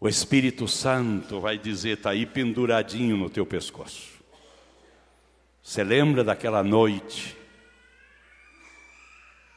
o 0.00 0.08
Espírito 0.08 0.68
Santo 0.68 1.40
vai 1.40 1.56
dizer, 1.56 1.96
está 1.96 2.10
aí 2.10 2.26
penduradinho 2.26 3.16
no 3.16 3.30
teu 3.30 3.46
pescoço. 3.46 4.16
Você 5.62 5.82
lembra 5.82 6.22
daquela 6.22 6.62
noite? 6.62 7.36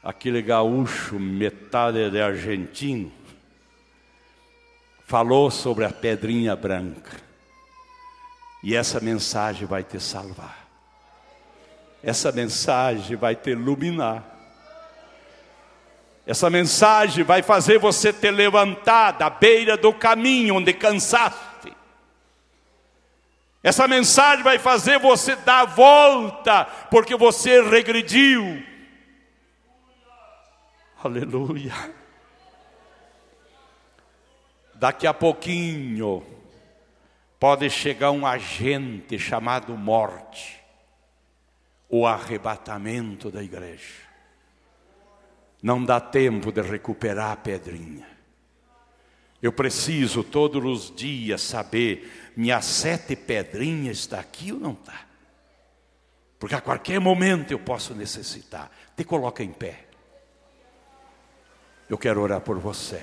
Aquele 0.02 0.40
gaúcho, 0.40 1.20
metade 1.20 2.10
de 2.10 2.20
argentino, 2.20 3.12
falou 5.06 5.50
sobre 5.50 5.84
a 5.84 5.90
pedrinha 5.90 6.56
branca. 6.56 7.20
E 8.62 8.74
essa 8.74 8.98
mensagem 8.98 9.66
vai 9.66 9.84
te 9.84 10.00
salvar. 10.00 10.66
Essa 12.02 12.32
mensagem 12.32 13.16
vai 13.16 13.36
te 13.36 13.50
iluminar. 13.50 14.39
Essa 16.26 16.50
mensagem 16.50 17.24
vai 17.24 17.42
fazer 17.42 17.78
você 17.78 18.12
te 18.12 18.30
levantar 18.30 19.12
da 19.12 19.30
beira 19.30 19.76
do 19.76 19.92
caminho 19.92 20.56
onde 20.56 20.72
cansaste. 20.72 21.72
Essa 23.62 23.86
mensagem 23.86 24.42
vai 24.42 24.58
fazer 24.58 24.98
você 24.98 25.36
dar 25.36 25.60
a 25.60 25.64
volta, 25.66 26.64
porque 26.90 27.14
você 27.14 27.60
regrediu. 27.62 28.62
Aleluia. 31.02 31.74
Daqui 34.74 35.06
a 35.06 35.12
pouquinho, 35.12 36.24
pode 37.38 37.68
chegar 37.68 38.10
um 38.10 38.26
agente 38.26 39.18
chamado 39.18 39.76
morte, 39.76 40.58
o 41.88 42.06
arrebatamento 42.06 43.30
da 43.30 43.42
igreja. 43.42 44.09
Não 45.62 45.84
dá 45.84 46.00
tempo 46.00 46.50
de 46.50 46.62
recuperar 46.62 47.32
a 47.32 47.36
pedrinha. 47.36 48.08
Eu 49.42 49.52
preciso 49.52 50.22
todos 50.22 50.62
os 50.64 50.94
dias 50.94 51.40
saber, 51.42 52.32
minha 52.36 52.60
sete 52.60 53.16
pedrinha 53.16 53.90
está 53.90 54.20
aqui 54.20 54.52
ou 54.52 54.60
não 54.60 54.72
está? 54.72 55.06
Porque 56.38 56.54
a 56.54 56.60
qualquer 56.60 56.98
momento 57.00 57.50
eu 57.50 57.58
posso 57.58 57.94
necessitar. 57.94 58.70
Te 58.96 59.04
coloca 59.04 59.42
em 59.42 59.52
pé. 59.52 59.86
Eu 61.88 61.98
quero 61.98 62.20
orar 62.20 62.40
por 62.40 62.58
você. 62.58 63.02